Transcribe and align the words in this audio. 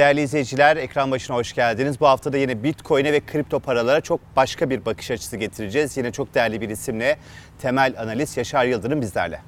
Değerli 0.00 0.20
izleyiciler, 0.20 0.76
ekran 0.76 1.10
başına 1.10 1.36
hoş 1.36 1.52
geldiniz. 1.52 2.00
Bu 2.00 2.06
hafta 2.06 2.32
da 2.32 2.38
yine 2.38 2.62
Bitcoin'e 2.62 3.12
ve 3.12 3.20
kripto 3.20 3.60
paralara 3.60 4.00
çok 4.00 4.20
başka 4.36 4.70
bir 4.70 4.84
bakış 4.84 5.10
açısı 5.10 5.36
getireceğiz. 5.36 5.96
Yine 5.96 6.12
çok 6.12 6.34
değerli 6.34 6.60
bir 6.60 6.68
isimle 6.68 7.16
temel 7.58 7.94
analist 7.98 8.36
Yaşar 8.36 8.64
Yıldırım 8.64 9.00
bizlerle. 9.00 9.40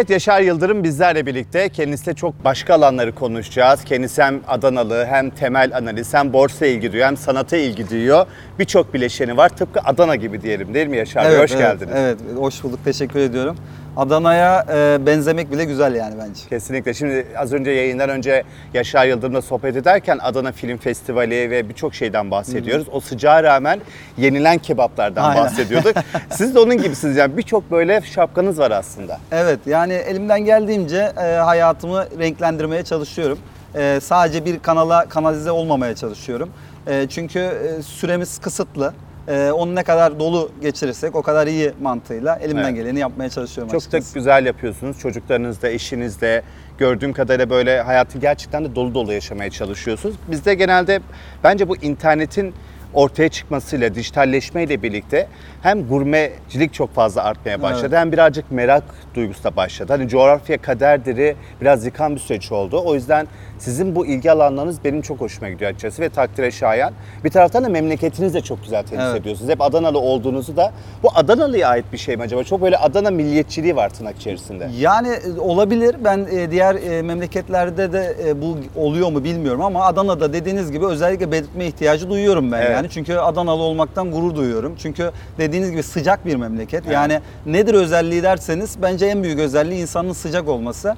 Evet 0.00 0.10
Yaşar 0.10 0.40
Yıldırım 0.40 0.84
bizlerle 0.84 1.26
birlikte. 1.26 1.68
Kendisiyle 1.68 2.14
çok 2.14 2.44
başka 2.44 2.74
alanları 2.74 3.14
konuşacağız. 3.14 3.84
Kendisi 3.84 4.22
hem 4.22 4.40
Adanalı 4.48 5.06
hem 5.06 5.30
temel 5.30 5.76
analist 5.76 6.14
hem 6.14 6.32
borsa 6.32 6.66
ilgi 6.66 6.92
duyuyor 6.92 7.06
hem 7.06 7.16
sanata 7.16 7.56
ilgi 7.56 7.90
duyuyor. 7.90 8.26
Birçok 8.58 8.94
bileşeni 8.94 9.36
var. 9.36 9.48
Tıpkı 9.48 9.80
Adana 9.80 10.16
gibi 10.16 10.42
diyelim 10.42 10.74
değil 10.74 10.86
mi 10.86 10.96
Yaşar 10.96 11.24
Bey? 11.24 11.38
Hoş 11.38 11.52
evet, 11.52 11.60
geldiniz. 11.60 11.92
Evet, 11.96 12.18
hoş 12.36 12.64
bulduk. 12.64 12.80
Teşekkür 12.84 13.20
ediyorum. 13.20 13.56
Adana'ya 13.96 14.66
e, 14.72 15.06
benzemek 15.06 15.52
bile 15.52 15.64
güzel 15.64 15.94
yani 15.94 16.14
bence. 16.18 16.48
Kesinlikle. 16.48 16.94
Şimdi 16.94 17.26
az 17.36 17.52
önce 17.52 17.70
yayından 17.70 18.10
önce 18.10 18.42
Yaşar 18.74 19.06
Yıldırım'la 19.06 19.42
sohbet 19.42 19.76
ederken 19.76 20.18
Adana 20.22 20.52
Film 20.52 20.78
Festivali 20.78 21.50
ve 21.50 21.68
birçok 21.68 21.94
şeyden 21.94 22.30
bahsediyoruz. 22.30 22.86
O 22.92 23.00
sıcağa 23.00 23.42
rağmen 23.42 23.80
yenilen 24.18 24.58
kebaplardan 24.58 25.24
Aynen. 25.24 25.44
bahsediyorduk. 25.44 25.94
Siz 26.30 26.54
de 26.54 26.58
onun 26.58 26.76
gibisiniz 26.76 27.16
yani 27.16 27.36
birçok 27.36 27.70
böyle 27.70 28.00
şapkanız 28.00 28.58
var 28.58 28.70
aslında. 28.70 29.18
Evet, 29.32 29.58
yani 29.66 29.89
elimden 29.94 30.40
geldiğince 30.44 31.12
e, 31.16 31.20
hayatımı 31.36 32.06
renklendirmeye 32.18 32.82
çalışıyorum. 32.84 33.38
E, 33.74 33.98
sadece 34.02 34.44
bir 34.44 34.58
kanala 34.58 35.08
kanalize 35.08 35.50
olmamaya 35.50 35.94
çalışıyorum. 35.94 36.50
E, 36.86 37.06
çünkü 37.08 37.38
e, 37.38 37.82
süremiz 37.82 38.38
kısıtlı. 38.38 38.94
E, 39.28 39.50
onu 39.50 39.74
ne 39.74 39.82
kadar 39.82 40.18
dolu 40.20 40.50
geçirirsek 40.62 41.16
o 41.16 41.22
kadar 41.22 41.46
iyi 41.46 41.72
mantığıyla 41.82 42.36
elimden 42.36 42.64
Evet. 42.64 42.74
geleni 42.74 42.98
yapmaya 42.98 43.30
çalışıyorum 43.30 43.72
Çok 43.72 43.80
da 43.82 43.86
açıkçası. 43.86 44.14
güzel 44.14 44.46
yapıyorsunuz. 44.46 44.98
Çocuklarınızla, 44.98 45.68
eşinizle 45.68 46.42
gördüğüm 46.78 47.12
kadarıyla 47.12 47.50
böyle 47.50 47.80
hayatı 47.82 48.18
gerçekten 48.18 48.64
de 48.64 48.74
dolu 48.74 48.94
dolu 48.94 49.12
yaşamaya 49.12 49.50
çalışıyorsunuz. 49.50 50.14
Bizde 50.30 50.54
genelde 50.54 51.00
bence 51.44 51.68
bu 51.68 51.76
internetin 51.76 52.54
ortaya 52.94 53.28
çıkmasıyla, 53.28 53.94
dijitalleşmeyle 53.94 54.82
birlikte 54.82 55.26
hem 55.62 55.88
gurmecilik 55.88 56.74
çok 56.74 56.94
fazla 56.94 57.24
artmaya 57.24 57.62
başladı 57.62 57.86
Evet. 57.90 57.98
hem 57.98 58.12
birazcık 58.12 58.50
merak 58.50 58.84
duygusu 59.14 59.44
da 59.44 59.56
başladı. 59.56 59.92
Hani 59.92 60.08
coğrafya 60.08 60.58
kaderdir 60.58 61.36
biraz 61.60 61.86
yıkan 61.86 62.14
bir 62.14 62.20
süreç 62.20 62.52
oldu. 62.52 62.82
O 62.84 62.94
yüzden 62.94 63.26
sizin 63.60 63.94
bu 63.96 64.06
ilgi 64.06 64.32
alanlarınız 64.32 64.84
benim 64.84 65.02
çok 65.02 65.20
hoşuma 65.20 65.48
gidiyor 65.48 65.70
açıkçası 65.70 66.02
ve 66.02 66.08
takdire 66.08 66.50
şayan. 66.50 66.92
Bir 67.24 67.30
taraftan 67.30 67.64
da 67.64 67.68
memleketiniz 67.68 68.34
de 68.34 68.40
çok 68.40 68.62
güzel 68.62 68.82
temsil 68.82 69.06
Evet. 69.06 69.20
ediyorsunuz. 69.20 69.50
Hep 69.50 69.60
Adanalı 69.60 69.98
olduğunuzu 69.98 70.56
da 70.56 70.72
bu 71.02 71.08
Adanalı'ya 71.14 71.68
ait 71.68 71.84
bir 71.92 71.98
şey 71.98 72.16
mi 72.16 72.22
acaba? 72.22 72.44
Çok 72.44 72.62
böyle 72.62 72.76
Adana 72.78 73.10
milliyetçiliği 73.10 73.76
var 73.76 73.90
tırnak 73.90 74.16
içerisinde. 74.16 74.68
Yani 74.78 75.08
e, 75.08 75.40
olabilir. 75.40 75.96
Ben 76.04 76.26
e, 76.32 76.50
diğer 76.50 76.74
e, 76.74 77.02
memleketlerde 77.02 77.92
de 77.92 78.16
bu 78.42 78.56
oluyor 78.80 79.12
mu 79.12 79.24
bilmiyorum 79.24 79.62
ama 79.62 79.84
Adana'da 79.84 80.32
dediğiniz 80.32 80.72
gibi 80.72 80.86
özellikle 80.86 81.32
belirtme 81.32 81.66
ihtiyacı 81.66 82.10
duyuyorum 82.10 82.52
ben 82.52 82.58
Evet. 82.60 82.70
yani. 82.70 82.90
Çünkü 82.90 83.14
Adanalı 83.16 83.62
olmaktan 83.62 84.10
gurur 84.10 84.34
duyuyorum. 84.34 84.74
Çünkü 84.78 85.10
dediğiniz 85.38 85.70
gibi 85.70 85.82
sıcak 85.82 86.26
bir 86.26 86.36
memleket. 86.36 86.86
Yani 86.90 87.20
nedir 87.46 87.74
özelliği 87.74 88.22
derseniz 88.22 88.76
bence 88.82 89.06
en 89.06 89.22
büyük 89.22 89.38
özelliği 89.38 89.80
insanın 89.82 90.12
sıcak 90.12 90.48
olması. 90.48 90.96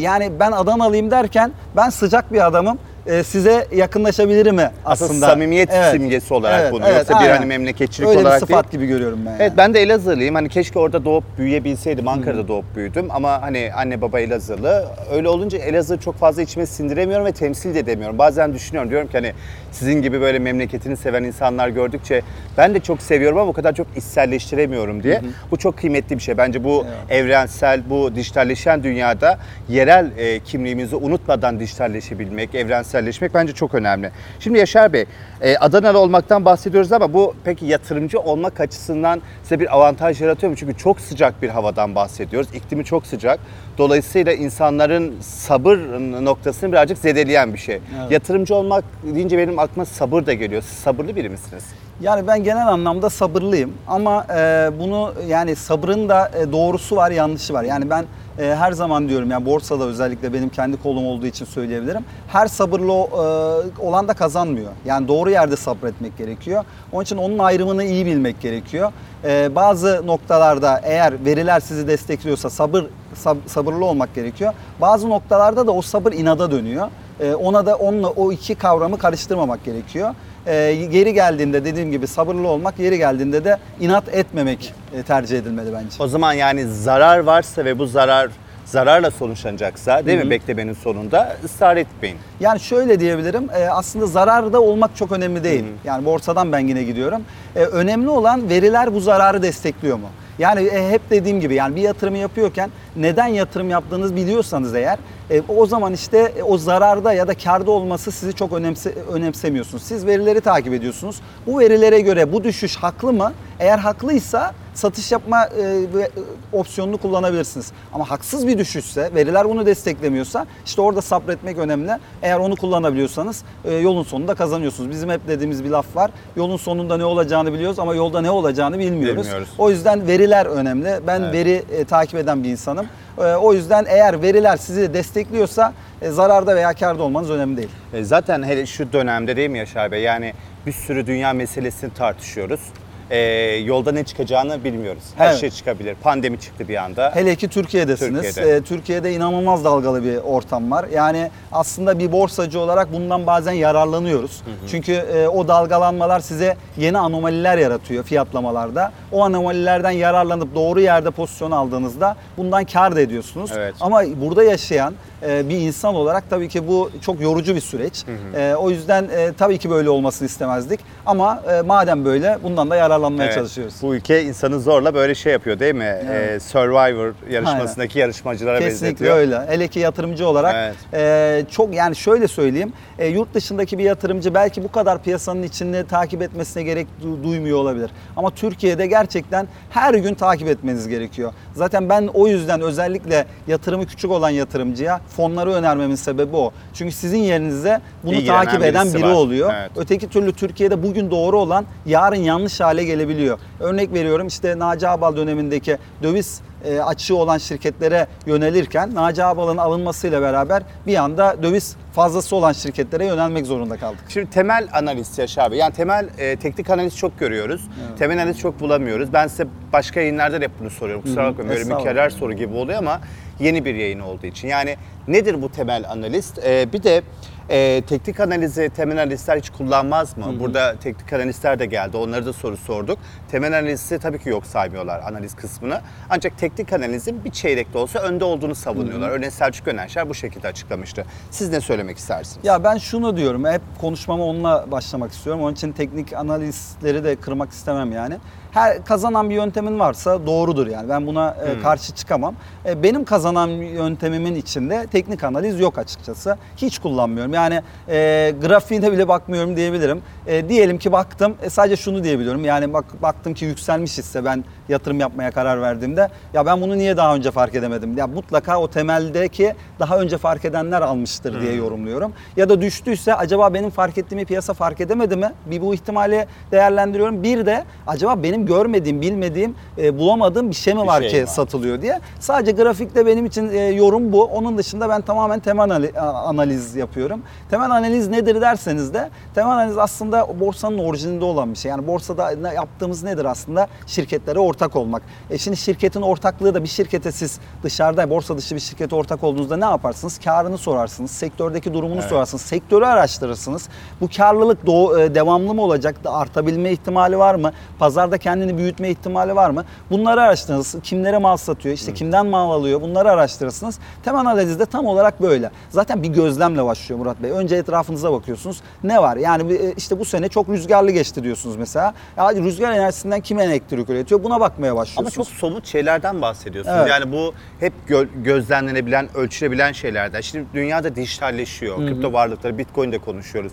Yani 0.00 0.32
ben 0.40 0.52
Adanalıyım 0.52 1.10
derken 1.10 1.52
ben 1.76 1.79
sıcak 1.88 2.32
bir 2.32 2.46
adamım. 2.46 2.78
E, 3.10 3.22
size 3.24 3.66
yakınlaşabilirim 3.74 4.56
mi 4.56 4.70
Aslında 4.84 5.10
aslında? 5.10 5.26
samimiyet 5.26 5.72
simgesi 5.90 6.34
olarak 6.34 6.72
bunu. 6.72 6.88
Yoksa 6.88 7.14
bir 7.14 7.24
aynen. 7.24 7.36
hani 7.36 7.46
memleketçilik 7.46 8.08
Öyle 8.08 8.18
olarak 8.20 8.42
bir 8.42 8.46
sıfat 8.46 8.72
değil. 8.72 8.82
gibi 8.82 8.92
görüyorum 8.92 9.18
ben. 9.26 9.30
Evet 9.30 9.40
yani. 9.40 9.56
ben 9.56 9.74
de 9.74 9.80
Elazığlıyım. 9.82 10.34
Hani 10.34 10.48
keşke 10.48 10.78
orada 10.78 11.04
doğup 11.04 11.24
büyüyebilseydim. 11.38 12.08
Ankara'da 12.08 12.48
doğup 12.48 12.76
büyüdüm 12.76 13.06
ama 13.10 13.42
hani 13.42 13.70
anne 13.76 14.00
baba 14.00 14.20
Elazığlı. 14.20 14.86
Öyle 15.12 15.28
olunca 15.28 15.58
Elazığ'ı 15.58 15.98
çok 15.98 16.16
fazla 16.16 16.42
içime 16.42 16.66
sindiremiyorum 16.66 17.26
ve 17.26 17.32
temsil 17.32 17.74
de 17.74 17.78
edemiyorum. 17.78 18.18
Bazen 18.18 18.54
düşünüyorum 18.54 18.90
diyorum 18.90 19.08
ki 19.08 19.12
hani 19.18 19.32
sizin 19.72 20.02
gibi 20.02 20.20
böyle 20.20 20.38
memleketini 20.38 20.96
seven 20.96 21.22
insanlar 21.24 21.68
gördükçe 21.68 22.22
ben 22.58 22.74
de 22.74 22.80
çok 22.80 23.02
seviyorum 23.02 23.38
ama 23.38 23.50
o 23.50 23.52
kadar 23.52 23.74
çok 23.74 23.86
içselleştiremiyorum 23.96 25.02
diye. 25.02 25.20
Bu 25.50 25.56
çok 25.56 25.78
kıymetli 25.78 26.16
bir 26.16 26.22
şey. 26.22 26.38
Bence 26.38 26.64
bu 26.64 26.86
evrensel, 27.10 27.90
bu 27.90 28.14
dijitalleşen 28.14 28.82
dünyada 28.82 29.38
yerel 29.68 30.10
e, 30.18 30.40
kimliğimizi 30.40 30.96
unutmadan 30.96 31.60
dijitalleşebilmek, 31.60 32.54
evrenselleşmek 33.00 33.34
bence 33.34 33.52
çok 33.52 33.74
önemli. 33.74 34.10
Şimdi 34.40 34.58
Yaşar 34.58 34.92
Bey, 34.92 35.04
e, 35.40 35.56
Adanalı 35.56 35.98
olmaktan 35.98 36.44
bahsediyoruz 36.44 36.92
ama 36.92 37.12
bu 37.12 37.34
peki 37.44 37.66
yatırımcı 37.66 38.20
olmak 38.20 38.60
açısından 38.60 39.20
size 39.42 39.60
bir 39.60 39.74
avantaj 39.74 40.20
yaratıyor 40.20 40.50
mu? 40.50 40.56
Çünkü 40.56 40.76
çok 40.76 41.00
sıcak 41.00 41.42
bir 41.42 41.48
havadan 41.48 41.94
bahsediyoruz. 41.94 42.48
İklimi 42.54 42.84
çok 42.84 43.06
sıcak. 43.06 43.40
Dolayısıyla 43.78 44.32
insanların 44.32 45.14
sabır 45.20 45.78
noktasını 46.24 46.72
birazcık 46.72 46.98
zedeleyen 46.98 47.52
bir 47.52 47.58
şey. 47.58 47.80
Evet. 48.00 48.10
Yatırımcı 48.10 48.54
olmak 48.54 48.84
deyince 49.14 49.38
benim 49.38 49.58
aklıma 49.58 49.84
sabır 49.84 50.26
da 50.26 50.32
geliyor. 50.32 50.62
Siz 50.62 50.78
sabırlı 50.78 51.16
biri 51.16 51.28
misiniz? 51.28 51.64
Yani 52.00 52.26
ben 52.26 52.44
genel 52.44 52.66
anlamda 52.66 53.10
sabırlıyım 53.10 53.72
ama 53.88 54.26
e, 54.30 54.70
bunu 54.78 55.14
yani 55.28 55.56
sabrın 55.56 56.08
da 56.08 56.30
e, 56.38 56.52
doğrusu 56.52 56.96
var 56.96 57.10
yanlışı 57.10 57.54
var. 57.54 57.64
Yani 57.64 57.90
ben 57.90 58.04
e, 58.40 58.54
her 58.56 58.72
zaman 58.72 59.08
diyorum 59.08 59.30
yani 59.30 59.46
borsada 59.46 59.84
özellikle 59.84 60.32
benim 60.32 60.48
kendi 60.48 60.82
kolum 60.82 61.06
olduğu 61.06 61.26
için 61.26 61.44
söyleyebilirim. 61.44 62.04
Her 62.28 62.46
sabırlı 62.46 62.92
e, 62.92 63.80
olan 63.82 64.08
da 64.08 64.14
kazanmıyor. 64.14 64.72
Yani 64.84 65.08
doğru 65.08 65.30
yerde 65.30 65.56
sabretmek 65.56 66.18
gerekiyor. 66.18 66.64
Onun 66.92 67.02
için 67.02 67.16
onun 67.16 67.38
ayrımını 67.38 67.84
iyi 67.84 68.06
bilmek 68.06 68.40
gerekiyor. 68.40 68.92
E, 69.24 69.54
bazı 69.54 70.02
noktalarda 70.06 70.80
eğer 70.84 71.24
veriler 71.24 71.60
sizi 71.60 71.88
destekliyorsa 71.88 72.50
sabır 72.50 72.84
sab- 73.24 73.46
sabırlı 73.48 73.84
olmak 73.84 74.14
gerekiyor. 74.14 74.52
Bazı 74.80 75.08
noktalarda 75.10 75.66
da 75.66 75.72
o 75.72 75.82
sabır 75.82 76.12
inada 76.12 76.50
dönüyor. 76.50 76.88
E, 77.20 77.34
ona 77.34 77.66
da 77.66 77.76
onunla 77.76 78.08
o 78.08 78.32
iki 78.32 78.54
kavramı 78.54 78.98
karıştırmamak 78.98 79.64
gerekiyor. 79.64 80.14
E, 80.46 80.74
geri 80.92 81.14
geldiğinde 81.14 81.64
dediğim 81.64 81.90
gibi 81.90 82.06
sabırlı 82.06 82.48
olmak, 82.48 82.78
yeri 82.78 82.98
geldiğinde 82.98 83.44
de 83.44 83.58
inat 83.80 84.08
etmemek 84.08 84.74
e, 84.94 85.02
tercih 85.02 85.38
edilmeli 85.38 85.72
bence. 85.72 85.96
O 85.98 86.08
zaman 86.08 86.32
yani 86.32 86.66
zarar 86.66 87.18
varsa 87.18 87.64
ve 87.64 87.78
bu 87.78 87.86
zarar 87.86 88.30
zararla 88.64 89.10
sonuçlanacaksa 89.10 90.06
değil 90.06 90.24
mi 90.24 90.30
beklemenin 90.30 90.72
sonunda 90.72 91.36
ısrar 91.44 91.76
etmeyin. 91.76 92.16
Yani 92.40 92.60
şöyle 92.60 93.00
diyebilirim, 93.00 93.48
e, 93.56 93.68
aslında 93.68 94.06
zararda 94.06 94.60
olmak 94.60 94.96
çok 94.96 95.12
önemli 95.12 95.44
değil. 95.44 95.64
Yani 95.84 96.04
borsadan 96.04 96.52
ben 96.52 96.58
yine 96.58 96.82
gidiyorum. 96.82 97.22
E, 97.56 97.60
önemli 97.60 98.08
olan 98.08 98.48
veriler 98.48 98.94
bu 98.94 99.00
zararı 99.00 99.42
destekliyor 99.42 99.96
mu? 99.96 100.08
Yani 100.40 100.60
e, 100.60 100.90
hep 100.90 101.10
dediğim 101.10 101.40
gibi 101.40 101.54
yani 101.54 101.76
bir 101.76 101.82
yatırımı 101.82 102.18
yapıyorken 102.18 102.70
neden 102.96 103.26
yatırım 103.26 103.70
yaptığınızı 103.70 104.16
biliyorsanız 104.16 104.74
eğer 104.74 104.98
e, 105.30 105.42
o 105.48 105.66
zaman 105.66 105.92
işte 105.92 106.32
e, 106.36 106.42
o 106.42 106.58
zararda 106.58 107.12
ya 107.12 107.28
da 107.28 107.34
karda 107.34 107.70
olması 107.70 108.12
sizi 108.12 108.32
çok 108.32 108.52
önemse, 108.52 108.94
önemsemiyorsunuz. 109.12 109.82
Siz 109.82 110.06
verileri 110.06 110.40
takip 110.40 110.72
ediyorsunuz. 110.72 111.20
Bu 111.46 111.58
verilere 111.58 112.00
göre 112.00 112.32
bu 112.32 112.44
düşüş 112.44 112.76
haklı 112.76 113.12
mı? 113.12 113.32
Eğer 113.58 113.78
haklıysa 113.78 114.54
satış 114.74 115.12
yapma 115.12 115.44
e, 115.46 115.62
e, 115.62 116.08
opsiyonunu 116.52 116.98
kullanabilirsiniz. 116.98 117.72
Ama 117.92 118.10
haksız 118.10 118.46
bir 118.46 118.58
düşüşse, 118.58 119.10
veriler 119.14 119.48
bunu 119.48 119.66
desteklemiyorsa 119.66 120.46
işte 120.66 120.80
orada 120.82 121.02
sabretmek 121.02 121.58
önemli. 121.58 121.90
Eğer 122.22 122.38
onu 122.38 122.56
kullanabiliyorsanız 122.56 123.42
e, 123.64 123.74
yolun 123.74 124.02
sonunda 124.02 124.34
kazanıyorsunuz. 124.34 124.90
Bizim 124.90 125.10
hep 125.10 125.28
dediğimiz 125.28 125.64
bir 125.64 125.70
laf 125.70 125.96
var. 125.96 126.10
Yolun 126.36 126.56
sonunda 126.56 126.96
ne 126.96 127.04
olacağını 127.04 127.52
biliyoruz 127.52 127.78
ama 127.78 127.94
yolda 127.94 128.20
ne 128.20 128.30
olacağını 128.30 128.78
bilmiyoruz. 128.78 129.24
Bilmiyoruz. 129.24 129.48
O 129.58 129.70
yüzden 129.70 130.06
veriler 130.06 130.46
önemli. 130.46 131.00
Ben 131.06 131.20
Evet. 131.20 131.32
veri 131.34 131.62
e, 131.72 131.84
takip 131.84 132.14
eden 132.14 132.44
bir 132.44 132.48
insanım. 132.48 132.86
E, 133.18 133.22
o 133.22 133.52
yüzden 133.52 133.84
eğer 133.88 134.22
veriler 134.22 134.56
sizi 134.56 134.94
destekliyorsa 134.94 135.72
e, 136.02 136.10
zararda 136.10 136.56
veya 136.56 136.72
karda 136.72 137.02
olmanız 137.02 137.30
önemli 137.30 137.56
değil. 137.56 137.68
E, 137.92 138.04
Zaten 138.04 138.42
hele 138.42 138.66
şu 138.66 138.92
dönemde 138.92 139.36
değil 139.36 139.50
mi 139.50 139.58
Yaşar 139.58 139.90
Bey? 139.92 140.02
Yani 140.02 140.32
bir 140.66 140.72
sürü 140.72 141.06
dünya 141.06 141.32
meselesini 141.32 141.94
tartışıyoruz. 141.94 142.60
E, 143.10 143.18
yolda 143.64 143.92
ne 143.92 144.04
çıkacağını 144.04 144.64
bilmiyoruz. 144.64 145.02
Her 145.16 145.30
Evet. 145.30 145.40
şey 145.40 145.50
çıkabilir. 145.50 145.94
Pandemi 145.94 146.40
çıktı 146.40 146.68
bir 146.68 146.76
anda. 146.76 147.10
Hele 147.14 147.36
ki 147.36 147.48
Türkiye'desiniz. 147.48 148.22
Türkiye'de. 148.22 148.56
Ee, 148.56 148.62
Türkiye'de 148.62 149.12
inanılmaz 149.12 149.64
dalgalı 149.64 150.04
bir 150.04 150.16
ortam 150.16 150.70
var. 150.70 150.86
Yani 150.92 151.30
aslında 151.52 151.98
bir 151.98 152.12
borsacı 152.12 152.60
olarak 152.60 152.92
bundan 152.92 153.26
bazen 153.26 153.52
yararlanıyoruz. 153.52 154.42
Çünkü 154.70 154.92
e, 154.92 155.28
o 155.28 155.48
dalgalanmalar 155.48 156.20
size 156.20 156.56
yeni 156.76 156.98
anomaliler 156.98 157.58
yaratıyor 157.58 158.04
fiyatlamalarda. 158.04 158.92
O 159.12 159.24
anomalilerden 159.24 159.90
yararlanıp 159.90 160.54
doğru 160.54 160.80
yerde 160.80 161.10
pozisyon 161.10 161.50
aldığınızda 161.50 162.16
bundan 162.36 162.64
kar 162.64 162.96
da 162.96 163.00
ediyorsunuz. 163.00 163.50
Evet. 163.56 163.74
Ama 163.80 164.02
burada 164.20 164.44
yaşayan 164.44 164.94
e, 165.22 165.48
bir 165.48 165.56
insan 165.56 165.94
olarak 165.94 166.30
tabii 166.30 166.48
ki 166.48 166.68
bu 166.68 166.90
çok 167.02 167.20
yorucu 167.20 167.54
bir 167.54 167.60
süreç. 167.60 168.04
E, 168.36 168.54
o 168.54 168.70
yüzden 168.70 169.04
e, 169.04 169.32
tabii 169.38 169.58
ki 169.58 169.70
böyle 169.70 169.90
olmasını 169.90 170.26
istemezdik. 170.26 170.80
Ama 171.06 171.42
e, 171.52 171.60
madem 171.60 172.04
böyle 172.04 172.38
bundan 172.42 172.70
da 172.70 172.76
yararlanıyoruz. 172.76 172.99
Yararlanmaya 173.00 173.24
Evet. 173.26 173.34
çalışıyoruz. 173.34 173.74
Bu 173.82 173.94
ülke 173.94 174.22
insanı 174.22 174.60
zorla 174.60 174.94
böyle 174.94 175.14
şey 175.14 175.32
yapıyor 175.32 175.58
değil 175.58 175.74
mi? 175.74 175.96
Evet. 176.10 176.30
Ee, 176.32 176.40
Survivor 176.40 177.12
yarışmasındaki 177.30 177.98
yarışmacılara 177.98 178.58
Kesinlikle 178.58 178.86
benzetiyor. 178.86 179.16
öyle. 179.16 179.46
Hele 179.48 179.68
ki 179.68 179.78
yatırımcı 179.80 180.28
olarak 180.28 180.54
Evet. 180.54 180.76
e, 180.94 181.44
çok 181.50 181.74
yani 181.74 181.96
şöyle 181.96 182.28
söyleyeyim. 182.28 182.72
e, 182.98 183.06
yurt 183.06 183.34
dışındaki 183.34 183.78
bir 183.78 183.84
yatırımcı 183.84 184.34
belki 184.34 184.64
bu 184.64 184.72
kadar 184.72 185.02
piyasanın 185.02 185.42
içinde 185.42 185.86
takip 185.86 186.22
etmesine 186.22 186.62
gerek 186.62 186.86
du- 187.04 187.24
duymuyor 187.24 187.58
olabilir. 187.58 187.90
Ama 188.16 188.30
Türkiye'de 188.30 188.86
gerçekten 188.86 189.48
her 189.70 189.94
gün 189.94 190.14
takip 190.14 190.48
etmeniz 190.48 190.88
gerekiyor. 190.88 191.32
Zaten 191.54 191.88
ben 191.88 192.06
o 192.14 192.26
yüzden 192.26 192.60
özellikle 192.60 193.26
yatırımı 193.48 193.86
küçük 193.86 194.10
olan 194.10 194.30
yatırımcıya 194.30 195.00
fonları 195.16 195.52
önermemin 195.52 195.94
sebebi 195.94 196.36
o. 196.36 196.52
Çünkü 196.74 196.92
sizin 196.92 197.18
yerinizde 197.18 197.80
bunu 198.04 198.14
İlgilenen 198.14 198.44
takip 198.44 198.64
eden 198.64 198.94
biri 198.94 199.02
var. 199.02 199.12
oluyor. 199.12 199.52
Evet. 199.60 199.70
Öteki 199.76 200.08
türlü 200.08 200.32
Türkiye'de 200.32 200.82
bugün 200.82 201.10
doğru 201.10 201.38
olan 201.38 201.64
yarın 201.86 202.16
yanlış 202.16 202.60
hale 202.60 202.84
gelebiliyor. 202.90 203.38
Örnek 203.60 203.92
veriyorum 203.92 204.26
işte 204.26 204.58
Naci 204.58 204.88
Abal 204.88 205.16
dönemindeki 205.16 205.78
döviz 206.02 206.40
e, 206.64 206.80
açığı 206.80 207.16
olan 207.16 207.38
şirketlere 207.38 208.06
yönelirken 208.26 208.94
Naci 208.94 209.24
Abal'ın 209.24 209.56
alınmasıyla 209.56 210.22
beraber 210.22 210.62
bir 210.86 210.96
anda 210.96 211.42
döviz 211.42 211.76
fazlası 211.92 212.36
olan 212.36 212.52
şirketlere 212.52 213.06
yönelmek 213.06 213.46
zorunda 213.46 213.76
kaldık. 213.76 214.04
Şimdi 214.08 214.30
temel 214.30 214.68
analiz 214.72 215.18
Yaşar 215.18 215.46
abi. 215.46 215.56
Yani 215.56 215.74
temel 215.74 216.08
e, 216.18 216.36
teknik 216.36 216.70
analiz 216.70 216.96
çok 216.96 217.18
görüyoruz. 217.18 217.68
Temel 217.98 218.22
analiz 218.22 218.38
çok 218.38 218.60
bulamıyoruz. 218.60 219.12
Ben 219.12 219.26
size 219.26 219.46
başka 219.72 220.00
yayınlarda 220.00 220.40
da 220.40 220.44
hep 220.44 220.52
bunu 220.60 220.70
soruyorum. 220.70 221.02
Kusura 221.02 221.24
bakmayın 221.26 221.50
böyle 221.50 221.74
mükerrer 221.74 222.10
soru 222.10 222.32
gibi 222.32 222.54
oluyor 222.54 222.78
ama 222.78 223.00
yeni 223.40 223.64
bir 223.64 223.74
yayın 223.74 224.00
olduğu 224.00 224.26
için. 224.26 224.48
Yani 224.48 224.76
nedir 225.08 225.42
bu 225.42 225.52
temel 225.52 225.90
analiz? 225.90 226.32
E, 226.44 226.72
bir 226.72 226.82
de 226.82 227.02
e, 227.50 227.82
teknik 227.86 228.20
analizi 228.20 228.70
temel 228.76 229.02
analistler 229.02 229.36
hiç 229.36 229.50
kullanmaz 229.50 230.16
mı? 230.16 230.40
Burada 230.40 230.76
teknik 230.76 231.12
analistler 231.12 231.58
de 231.58 231.66
geldi. 231.66 231.96
Onlara 231.96 232.26
da 232.26 232.32
soru 232.32 232.56
sorduk. 232.56 232.98
Temel 233.30 233.58
analizi 233.58 233.98
tabii 233.98 234.18
ki 234.18 234.28
yok 234.28 234.46
saymıyorlar 234.46 235.00
analiz 235.00 235.34
kısmını. 235.36 235.80
Ancak 236.10 236.38
teknik 236.38 236.72
analizin 236.72 237.24
bir 237.24 237.30
çeyrekte 237.30 237.78
olsa 237.78 237.98
önde 237.98 238.24
olduğunu 238.24 238.54
savunuyorlar. 238.54 239.10
Örneğin 239.10 239.30
Selçuk 239.30 239.68
Önerşer 239.68 240.08
bu 240.08 240.14
şekilde 240.14 240.48
açıklamıştı. 240.48 241.04
Siz 241.30 241.50
ne 241.50 241.60
söylemek 241.60 241.98
istersiniz? 241.98 242.46
Ya 242.46 242.64
ben 242.64 242.78
şunu 242.78 243.16
diyorum, 243.16 243.44
hep 243.44 243.62
konuşmama 243.80 244.24
onunla 244.24 244.66
başlamak 244.70 245.12
istiyorum. 245.12 245.42
Onun 245.42 245.52
için 245.52 245.72
teknik 245.72 246.12
analistleri 246.12 247.04
de 247.04 247.16
kırmak 247.16 247.50
istemem 247.50 247.92
yani. 247.92 248.16
Her 248.50 248.84
kazanan 248.84 249.30
bir 249.30 249.34
yöntemin 249.34 249.78
varsa 249.78 250.26
doğrudur 250.26 250.66
yani. 250.66 250.88
Ben 250.88 251.06
buna 251.06 251.36
e, 251.46 251.62
karşı 251.62 251.94
çıkamam. 251.94 252.34
E, 252.66 252.82
benim 252.82 253.04
kazanan 253.04 253.48
yöntemimin 253.48 254.34
içinde 254.34 254.86
teknik 254.92 255.24
analiz 255.24 255.60
yok 255.60 255.78
açıkçası. 255.78 256.36
Hiç 256.56 256.78
kullanmıyorum. 256.78 257.34
Yani 257.34 257.62
e, 257.88 258.34
grafiğine 258.42 258.92
bile 258.92 259.08
bakmıyorum 259.08 259.56
diyebilirim. 259.56 260.02
E, 260.26 260.48
diyelim 260.48 260.78
ki 260.78 260.92
baktım, 260.92 261.34
e, 261.42 261.50
sadece 261.50 261.76
şunu 261.76 262.04
diyebiliyorum. 262.04 262.44
Yani 262.44 262.72
bak 262.72 263.02
baktım 263.02 263.34
ki 263.34 263.44
yükselmiş 263.44 263.98
ise 263.98 264.24
ben 264.24 264.44
yatırım 264.68 265.00
yapmaya 265.00 265.30
karar 265.30 265.62
verdiğimde 265.62 266.08
ya 266.34 266.46
ben 266.46 266.60
bunu 266.60 266.78
niye 266.78 266.96
daha 266.96 267.14
önce 267.14 267.30
fark 267.30 267.54
edemedim? 267.54 267.96
Ya 267.98 268.06
mutlaka 268.06 268.60
o 268.60 268.68
temeldeki 268.68 269.54
daha 269.80 269.98
önce 269.98 270.18
fark 270.18 270.44
edenler 270.44 270.82
almıştır 270.82 271.40
diye 271.40 271.52
yorumluyorum. 271.54 272.12
Ya 272.36 272.48
da 272.48 272.60
düştüyse 272.60 273.14
acaba 273.14 273.54
benim 273.54 273.70
fark 273.70 273.98
ettiğimi 273.98 274.24
piyasa 274.24 274.54
fark 274.54 274.80
edemedi 274.80 275.16
mi? 275.16 275.32
Bir 275.46 275.60
bu 275.60 275.74
ihtimali 275.74 276.26
değerlendiriyorum. 276.52 277.22
Bir 277.22 277.46
de 277.46 277.64
acaba 277.86 278.22
benim 278.22 278.39
görmediğim, 278.46 279.00
bilmediğim, 279.00 279.54
e, 279.78 279.98
bulamadığım 279.98 280.50
bir 280.50 280.54
şey 280.54 280.74
mi 280.74 280.82
Bir 280.82 280.86
var 280.86 281.00
şey 281.00 281.10
ki 281.10 281.22
var. 281.22 281.26
satılıyor 281.26 281.82
diye. 281.82 282.00
Sadece 282.20 282.52
grafikte 282.52 283.06
benim 283.06 283.26
için 283.26 283.48
e, 283.52 283.58
yorum 283.58 284.12
bu. 284.12 284.24
Onun 284.24 284.58
dışında 284.58 284.88
ben 284.88 285.00
tamamen 285.00 285.40
temel 285.40 285.90
analiz 286.04 286.76
yapıyorum. 286.76 287.22
Temel 287.50 287.70
analiz 287.70 288.08
nedir 288.08 288.40
derseniz 288.40 288.94
de 288.94 289.10
temel 289.34 289.52
analiz 289.52 289.78
aslında 289.78 290.40
borsanın 290.40 290.78
orijininde 290.78 291.24
olan 291.24 291.52
bir 291.52 291.58
şey. 291.58 291.70
Yani 291.70 291.86
borsada 291.86 292.52
yaptığımız 292.52 293.02
nedir 293.02 293.24
aslında? 293.24 293.68
Şirketlere 293.86 294.38
ortak 294.38 294.76
olmak. 294.76 295.02
E 295.30 295.38
şimdi 295.38 295.56
şirketin 295.56 296.02
ortaklığı 296.02 296.54
da 296.54 296.62
bir 296.62 296.68
şirkete 296.68 297.12
siz 297.12 297.40
dışarıda 297.62 298.10
borsa 298.10 298.36
dışı 298.36 298.54
bir 298.54 298.60
şirkete 298.60 298.96
ortak 298.96 299.24
olduğunuzda 299.24 299.56
ne 299.56 299.64
yaparsınız? 299.64 300.18
Karını 300.18 300.58
sorarsınız. 300.58 301.10
Sektördeki 301.10 301.74
durumunu 301.74 302.02
sorarsınız. 302.02 302.42
Sektörü 302.42 302.84
araştırırsınız. 302.84 303.68
Bu 304.00 304.08
karlılık 304.16 304.66
doğu, 304.66 305.00
e, 305.00 305.14
devamlı 305.14 305.54
mı 305.54 305.62
olacak? 305.62 305.96
Artabilme 306.04 306.70
ihtimali 306.72 307.18
var 307.18 307.34
mı? 307.34 307.52
Pazarda 307.78 308.18
kendini 308.30 308.58
büyütme 308.58 308.90
ihtimali 308.90 309.36
var 309.36 309.50
mı? 309.50 309.64
Bunları 309.90 310.22
araştırırsınız. 310.22 310.82
Kimlere 310.82 311.18
mal 311.18 311.36
satıyor? 311.36 311.74
İşte 311.74 311.94
kimden 311.94 312.26
mal 312.26 312.50
alıyor? 312.50 312.80
Bunları 312.80 313.10
araştırırsınız. 313.10 313.78
Temel 314.02 314.20
analizde 314.20 314.66
tam 314.66 314.86
olarak 314.86 315.22
böyle. 315.22 315.50
Zaten 315.70 316.02
bir 316.02 316.08
gözlemle 316.08 316.64
başlıyor 316.64 316.98
Murat 316.98 317.22
Bey. 317.22 317.30
Önce 317.30 317.56
etrafınıza 317.56 318.12
bakıyorsunuz. 318.12 318.60
Ne 318.84 319.02
var? 319.02 319.16
Yani 319.16 319.52
e, 319.52 319.72
işte 319.76 319.98
bu 319.98 320.04
sene 320.04 320.28
çok 320.28 320.48
rüzgarlı 320.48 320.90
geçti 320.90 321.24
diyorsunuz 321.24 321.56
mesela. 321.56 321.94
Ya 322.16 322.34
rüzgar 322.34 322.72
enerjisinden 322.72 323.20
kim 323.20 323.38
elektrik 323.38 323.90
üretiyor? 323.90 324.24
Buna 324.24 324.40
bakmaya 324.40 324.70
Ama 324.72 324.80
başlıyorsunuz. 324.80 325.14
çok 325.14 325.26
somut 325.26 325.66
şeylerden 325.66 326.22
bahsediyorsunuz. 326.22 326.76
Evet. 326.80 326.90
Yani 326.90 327.12
bu 327.12 327.32
hep 327.60 327.72
gö- 327.88 328.22
gözlemlenebilen, 328.22 329.08
ölçülebilen 329.16 329.72
şeylerden. 329.72 330.20
Şimdi 330.20 330.44
dünyada 330.54 330.96
dijitalleşiyor. 330.96 331.76
Kripto 331.76 332.12
varlıkları, 332.12 332.58
Bitcoin'de 332.58 332.98
konuşuyoruz. 332.98 333.52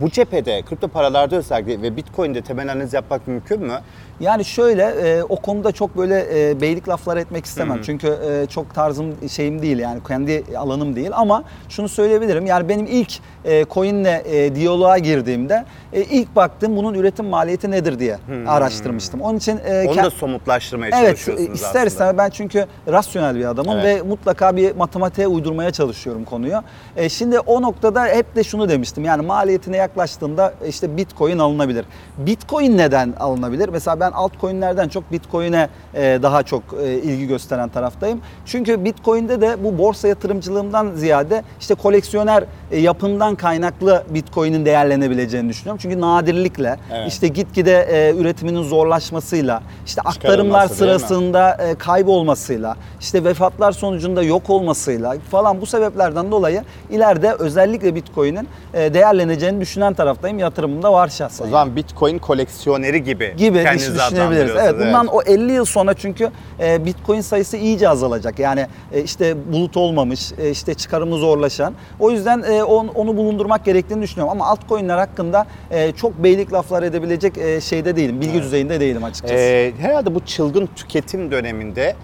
Bu 0.00 0.10
cephede, 0.10 0.62
kripto 0.62 0.88
paralarda 0.88 1.36
özellikle 1.36 1.82
ve 1.82 1.96
Bitcoin'de 1.96 2.42
temel 2.42 2.72
analiz 2.72 2.92
yapmak 2.92 3.28
mümkün 3.28 3.60
mü? 3.60 3.80
Yani 4.22 4.44
şöyle 4.44 4.82
e, 4.82 5.22
o 5.22 5.36
konuda 5.36 5.72
çok 5.72 5.96
böyle 5.96 6.50
e, 6.50 6.60
beylik 6.60 6.88
laflar 6.88 7.16
etmek 7.16 7.44
istemem. 7.46 7.80
Çünkü 7.82 8.06
e, 8.08 8.46
çok 8.46 8.74
tarzım 8.74 9.14
şeyim 9.30 9.62
değil 9.62 9.78
yani 9.78 10.00
kendi 10.08 10.44
alanım 10.58 10.96
değil 10.96 11.10
ama 11.12 11.44
şunu 11.68 11.88
söyleyebilirim. 11.88 12.46
Yani 12.46 12.68
benim 12.68 12.86
ilk 12.86 13.12
e, 13.44 13.64
coin'le 13.70 14.04
e, 14.24 14.54
diyaloğa 14.54 14.98
girdiğimde 14.98 15.64
e, 15.92 16.02
ilk 16.02 16.36
baktığım 16.36 16.76
bunun 16.76 16.94
üretim 16.94 17.26
maliyeti 17.26 17.70
nedir 17.70 17.98
diye 17.98 18.18
araştırmıştım. 18.46 19.20
Onun 19.20 19.38
için 19.38 19.60
e, 19.66 19.88
Onu 19.88 19.96
da 19.96 20.10
somutlaştırmaya 20.10 20.90
Evet 20.98 21.08
çalışıyorsunuz 21.08 21.54
ister 21.54 21.68
aslında. 21.68 21.86
istemez 21.86 22.18
ben 22.18 22.30
çünkü 22.30 22.66
rasyonel 22.88 23.36
bir 23.36 23.44
adamım 23.44 23.78
Evet. 23.78 23.84
ve 23.84 24.02
mutlaka 24.08 24.56
bir 24.56 24.76
matematiğe 24.76 25.26
uydurmaya 25.26 25.70
çalışıyorum 25.70 26.24
konuyu. 26.24 26.62
E, 26.96 27.08
şimdi 27.08 27.38
o 27.38 27.62
noktada 27.62 28.04
hep 28.06 28.36
de 28.36 28.44
şunu 28.44 28.68
demiştim 28.68 29.04
yani 29.04 29.26
maliyetine 29.26 29.76
yaklaştığında 29.76 30.54
işte 30.68 30.96
bitcoin 30.96 31.38
alınabilir. 31.38 31.84
Bitcoin 32.18 32.78
neden 32.78 33.12
alınabilir? 33.20 33.68
Mesela 33.68 34.00
ben 34.00 34.11
altcoin'lerden 34.12 34.88
çok 34.88 35.12
bitcoin'e 35.12 35.68
e, 35.94 36.18
daha 36.22 36.42
çok 36.42 36.62
e, 36.82 36.94
ilgi 36.94 37.26
gösteren 37.26 37.68
taraftayım. 37.68 38.20
Çünkü 38.46 38.84
bitcoin'de 38.84 39.40
de 39.40 39.64
bu 39.64 39.78
borsa 39.78 40.08
yatırımcılığımdan 40.08 40.90
ziyade 40.94 41.42
işte 41.60 41.74
koleksiyoner 41.74 42.44
e, 42.70 42.78
yapımdan 42.78 43.34
kaynaklı 43.34 44.04
bitcoin'in 44.10 44.64
değerlenebileceğini 44.64 45.48
düşünüyorum. 45.48 45.78
Çünkü 45.82 46.00
nadirlikle 46.00 46.76
Evet. 46.92 47.08
işte 47.08 47.28
gitgide 47.28 47.80
e, 47.82 48.14
üretiminin 48.16 48.62
zorlaşmasıyla 48.62 49.62
işte 49.86 50.02
aktarımlar 50.02 50.68
sırasında 50.68 51.54
e, 51.54 51.74
kaybolmasıyla, 51.74 52.76
işte 53.00 53.24
vefatlar 53.24 53.72
sonucunda 53.72 54.22
yok 54.22 54.50
olmasıyla 54.50 55.16
falan 55.30 55.60
bu 55.60 55.66
sebeplerden 55.66 56.30
dolayı 56.30 56.62
ileride 56.90 57.32
özellikle 57.38 57.94
Bitcoin'in 57.94 58.48
e, 58.74 58.94
değerleneceğini 58.94 59.60
düşünen 59.60 59.94
taraftayım. 59.94 60.38
Yatırımım 60.38 60.82
da 60.82 60.92
var 60.92 61.08
şahsen. 61.08 61.44
O 61.46 61.48
zaman 61.48 61.76
Bitcoin 61.76 62.18
koleksiyoneri 62.18 63.04
gibi, 63.04 63.34
gibi 63.36 63.62
kendinizi 63.62 63.91
düşünebiliriz. 63.94 64.50
Evet, 64.56 64.74
bundan 64.86 65.06
o 65.06 65.22
50 65.22 65.52
yıl 65.52 65.64
sonra 65.64 65.94
çünkü 65.94 66.30
e, 66.60 66.84
Bitcoin 66.86 67.20
sayısı 67.20 67.56
iyice 67.56 67.88
azalacak. 67.88 68.38
Yani 68.38 68.66
e, 68.92 69.02
işte 69.02 69.52
bulut 69.52 69.76
olmamış, 69.76 70.32
e, 70.38 70.50
işte 70.50 70.74
çıkarımı 70.74 71.16
zorlaşan. 71.16 71.74
O 72.00 72.10
yüzden 72.10 72.42
e, 72.42 72.62
on- 72.62 72.88
onu 72.88 73.16
bulundurmak 73.16 73.64
gerektiğini 73.64 74.02
düşünüyorum. 74.02 74.32
Ama 74.32 74.46
altcoin'ler 74.50 74.98
hakkında 74.98 75.46
e, 75.70 75.92
çok 75.92 76.24
beylik 76.24 76.52
laflar 76.52 76.82
edebilecek 76.82 77.38
e, 77.38 77.60
şeyde 77.60 77.96
değilim. 77.96 78.20
Bilgi 78.20 78.42
düzeyinde 78.42 78.80
değilim 78.80 79.04
açıkçası. 79.04 79.34
Ee, 79.34 79.72
herhalde 79.78 80.14
bu 80.14 80.20
çılgın 80.20 80.68
tüketim 80.76 81.30
döneminde 81.30 81.94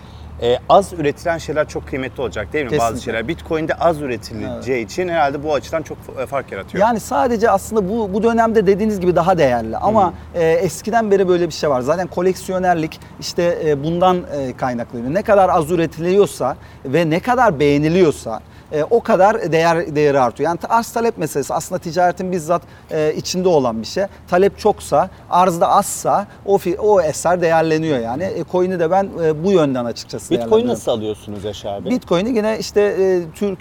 e, 0.43 0.59
az 0.69 0.93
üretilen 0.93 1.39
şeyler 1.39 1.69
çok 1.69 1.89
kıymetli 1.89 2.23
olacak 2.23 2.53
değil 2.53 2.65
mi 2.65 2.71
bazı 2.71 2.81
Kesinlikle. 2.81 3.05
şeyler? 3.05 3.29
Bitcoin'de 3.29 3.75
az 3.75 4.01
üretileceği 4.03 4.85
için 4.85 5.09
herhalde 5.09 5.43
bu 5.45 5.55
açıdan 5.55 5.83
çok 5.83 5.99
fark 6.29 6.53
yaratıyor. 6.53 6.85
Yani 6.85 7.01
sadece 7.01 7.51
aslında 7.51 7.89
bu 7.89 8.15
bu 8.15 8.23
dönemde 8.23 8.67
dediğiniz 8.67 9.01
gibi 9.01 9.17
daha 9.17 9.39
değerli 9.39 9.77
ama 9.77 10.13
e, 10.35 10.45
eskiden 10.51 11.11
beri 11.11 11.29
böyle 11.29 11.47
bir 11.47 11.53
şey 11.53 11.71
var. 11.71 11.81
Zaten 11.81 12.07
koleksiyonerlik 12.07 13.01
işte 13.21 13.59
e, 13.65 13.85
bundan 13.85 14.17
e, 14.17 14.57
kaynaklanıyor. 14.57 15.15
Ne 15.15 15.23
kadar 15.23 15.49
az 15.49 15.71
üretiliyorsa 15.71 16.57
ve 16.85 17.11
ne 17.11 17.21
kadar 17.21 17.61
beğeniliyorsa 17.61 18.41
e, 18.73 18.83
o 18.85 19.01
kadar 19.01 19.53
değer 19.53 19.97
değeri 19.97 20.21
artıyor. 20.21 20.51
Yani 20.51 20.59
arz 20.69 20.93
talep 20.93 21.19
meselesi 21.19 21.55
aslında 21.55 21.79
ticaretin 21.79 22.33
bizzat 22.33 22.63
e, 22.91 23.15
içinde 23.17 23.49
olan 23.49 23.83
bir 23.83 23.87
şey. 23.87 24.05
Talep 24.29 24.59
çoksa, 24.59 25.11
arz 25.31 25.61
da 25.61 25.69
azsa 25.69 26.27
o 26.47 26.57
fi- 26.57 26.79
o 26.79 27.01
eser 27.01 27.41
değerleniyor 27.41 27.99
yani. 27.99 28.25
E, 28.25 28.45
coin'i 28.53 28.81
de 28.81 28.91
ben 28.91 29.09
e, 29.25 29.45
bu 29.45 29.53
yönden 29.53 29.85
açıkçası 29.85 30.31
Bitcoin 30.35 30.67
nasıl 30.69 30.93
alıyorsunuz 30.93 31.45
Yaşar 31.45 31.75
abi? 31.75 31.91
Bitcoin'i 31.91 32.37
yine 32.37 32.59
işte 32.59 32.81
e, 32.81 33.23
Türk 33.35 33.59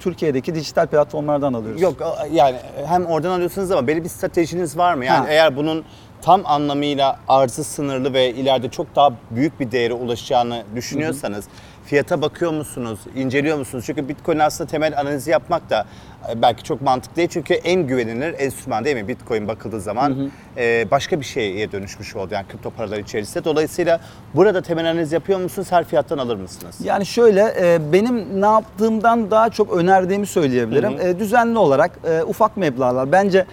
Türkiye'deki 0.00 0.54
dijital 0.54 0.86
platformlardan 0.86 1.52
alıyoruz. 1.52 1.80
Yok 1.82 1.94
yani 2.32 2.56
hem 2.86 3.06
oradan 3.06 3.30
alıyorsunuz 3.30 3.70
ama 3.70 3.86
belli 3.86 4.04
bir 4.04 4.08
stratejiniz 4.08 4.76
var 4.78 4.94
mı? 4.94 5.04
Yani 5.04 5.18
Ha. 5.26 5.32
eğer 5.32 5.56
bunun 5.56 5.84
tam 6.22 6.40
anlamıyla 6.44 7.18
arzı 7.28 7.64
sınırlı 7.64 8.12
ve 8.12 8.30
ileride 8.30 8.68
çok 8.68 8.96
daha 8.96 9.10
büyük 9.30 9.60
bir 9.60 9.70
değere 9.70 9.92
ulaşacağını 9.94 10.62
düşünüyorsanız 10.74 11.44
fiyata 11.86 12.22
bakıyor 12.22 12.52
musunuz, 12.52 13.00
inceliyor 13.16 13.58
musunuz? 13.58 13.84
Çünkü 13.86 14.08
Bitcoin 14.08 14.38
aslında 14.38 14.70
temel 14.70 15.00
analizi 15.00 15.30
yapmak 15.30 15.70
da 15.70 15.84
e, 16.32 16.42
belki 16.42 16.64
çok 16.64 16.82
mantıklı 16.82 17.16
değil. 17.16 17.28
Çünkü 17.32 17.54
en 17.54 17.86
güvenilir 17.86 18.34
enstrüman 18.38 18.84
değil 18.84 18.96
mi? 18.96 19.08
Bitcoin 19.08 19.48
bakıldığı 19.48 19.80
zaman 19.80 20.30
e, 20.56 20.90
başka 20.90 21.20
bir 21.20 21.24
şeye 21.24 21.72
dönüşmüş 21.72 22.16
oldu 22.16 22.34
yani 22.34 22.46
kripto 22.48 22.70
paralar 22.70 22.98
içerisinde. 22.98 23.44
Dolayısıyla 23.44 24.00
burada 24.34 24.62
temel 24.62 24.90
analiz 24.90 25.12
yapıyor 25.12 25.40
musunuz? 25.40 25.68
Her 25.70 25.84
fiyattan 25.84 26.18
alır 26.18 26.36
mısınız? 26.36 26.76
Yani 26.84 27.06
şöyle 27.06 27.54
e, 27.60 27.92
benim 27.92 28.42
ne 28.42 28.46
yaptığımdan 28.46 29.30
daha 29.30 29.50
çok 29.50 29.72
önerdiğimi 29.76 30.26
söyleyebilirim. 30.26 31.00
E, 31.00 31.18
düzenli 31.18 31.58
olarak 31.58 31.90
e, 32.04 32.22
ufak 32.22 32.56
meblağlar 32.56 33.12
bence 33.12 33.46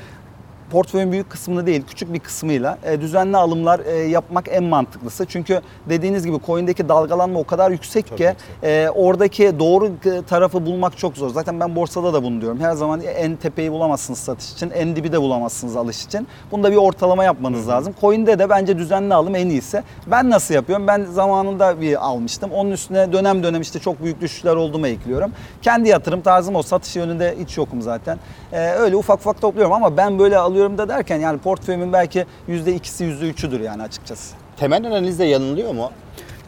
portföyün 0.74 1.12
büyük 1.12 1.30
kısmını 1.30 1.65
değil 1.65 1.84
küçük 1.88 2.13
bir 2.13 2.20
kısmıyla 2.20 2.77
e, 2.84 3.01
düzenli 3.01 3.38
alımlar 3.38 3.80
e, 3.80 3.92
yapmak 3.92 4.46
en 4.51 4.63
mantıklısı. 4.63 5.25
Çünkü 5.25 5.62
dediğiniz 5.89 6.25
gibi 6.25 6.38
coin'deki 6.46 6.89
dalgalanma 6.89 7.39
o 7.39 7.44
kadar 7.44 7.72
yüksek 7.72 8.08
Çok 8.08 8.18
ki 8.18 8.24
yüksek. 8.24 8.39
e, 8.63 8.89
oradaki 8.89 9.60
doğru 9.60 9.86
e, 10.06 10.22
tarafı 10.22 10.65
bulmak 10.65 10.98
çok 10.98 11.18
zor. 11.18 11.30
Zaten 11.30 11.60
ben 11.60 11.75
borsada 11.75 12.13
da 12.13 12.24
bunu 12.24 12.42
diyorum. 12.42 12.60
Her 12.60 12.72
zaman 12.72 13.01
en 13.01 13.36
tepeyi 13.36 13.72
bulamazsınız 13.72 14.20
satış 14.20 14.53
için, 14.53 14.70
en 14.70 14.96
dibi 14.96 15.12
de 15.12 15.22
bulamazsınız 15.22 15.75
alış 15.75 16.06
için. 16.06 16.27
Bunda 16.51 16.72
bir 16.72 16.77
ortalama 16.77 17.24
yapmanız 17.24 17.68
lazım. 17.70 17.94
Coin'de 18.01 18.39
de 18.39 18.50
bence 18.50 18.77
düzenli 18.77 19.13
alım 19.13 19.36
en 19.36 19.50
iyisi. 19.50 19.84
Ben 20.08 20.30
nasıl 20.30 20.53
yapıyorum? 20.53 20.88
Ben 20.88 21.06
zamanında 21.06 21.82
bir 21.82 22.06
almıştım. 22.06 22.51
Onun 22.51 22.72
üstüne 22.72 23.13
dönem 23.13 23.44
dönem 23.44 23.62
işte 23.62 23.80
çok 23.80 24.03
büyük 24.03 24.22
düşüşler 24.22 24.56
oldu 24.56 24.80
mu 24.80 24.88
ekliyorum. 24.88 25.32
Kendi 25.62 25.89
yatırım 25.89 26.22
tarzım 26.22 26.56
o. 26.56 26.62
Satış 26.63 26.96
yönünde 26.96 27.36
hiç 27.39 27.58
yokum 27.58 27.82
zaten. 27.82 28.18
E, 28.53 28.70
öyle 28.72 28.96
ufak 28.96 29.20
ufak 29.20 29.42
topluyorum 29.42 29.74
ama 29.74 29.98
ben 29.98 30.20
böyle 30.20 30.38
alıyorum 30.38 30.62
da 30.77 30.89
derken 30.89 31.20
yani 31.20 31.39
portföyümün 31.39 31.93
belki 31.93 32.25
%2'si 32.50 33.03
%3'üdür 33.03 33.63
yani 33.63 33.84
açıkçası. 33.84 34.36
Temel 34.58 34.88
analizde 34.88 35.25
yanılıyor 35.25 35.74
mu? 35.74 35.91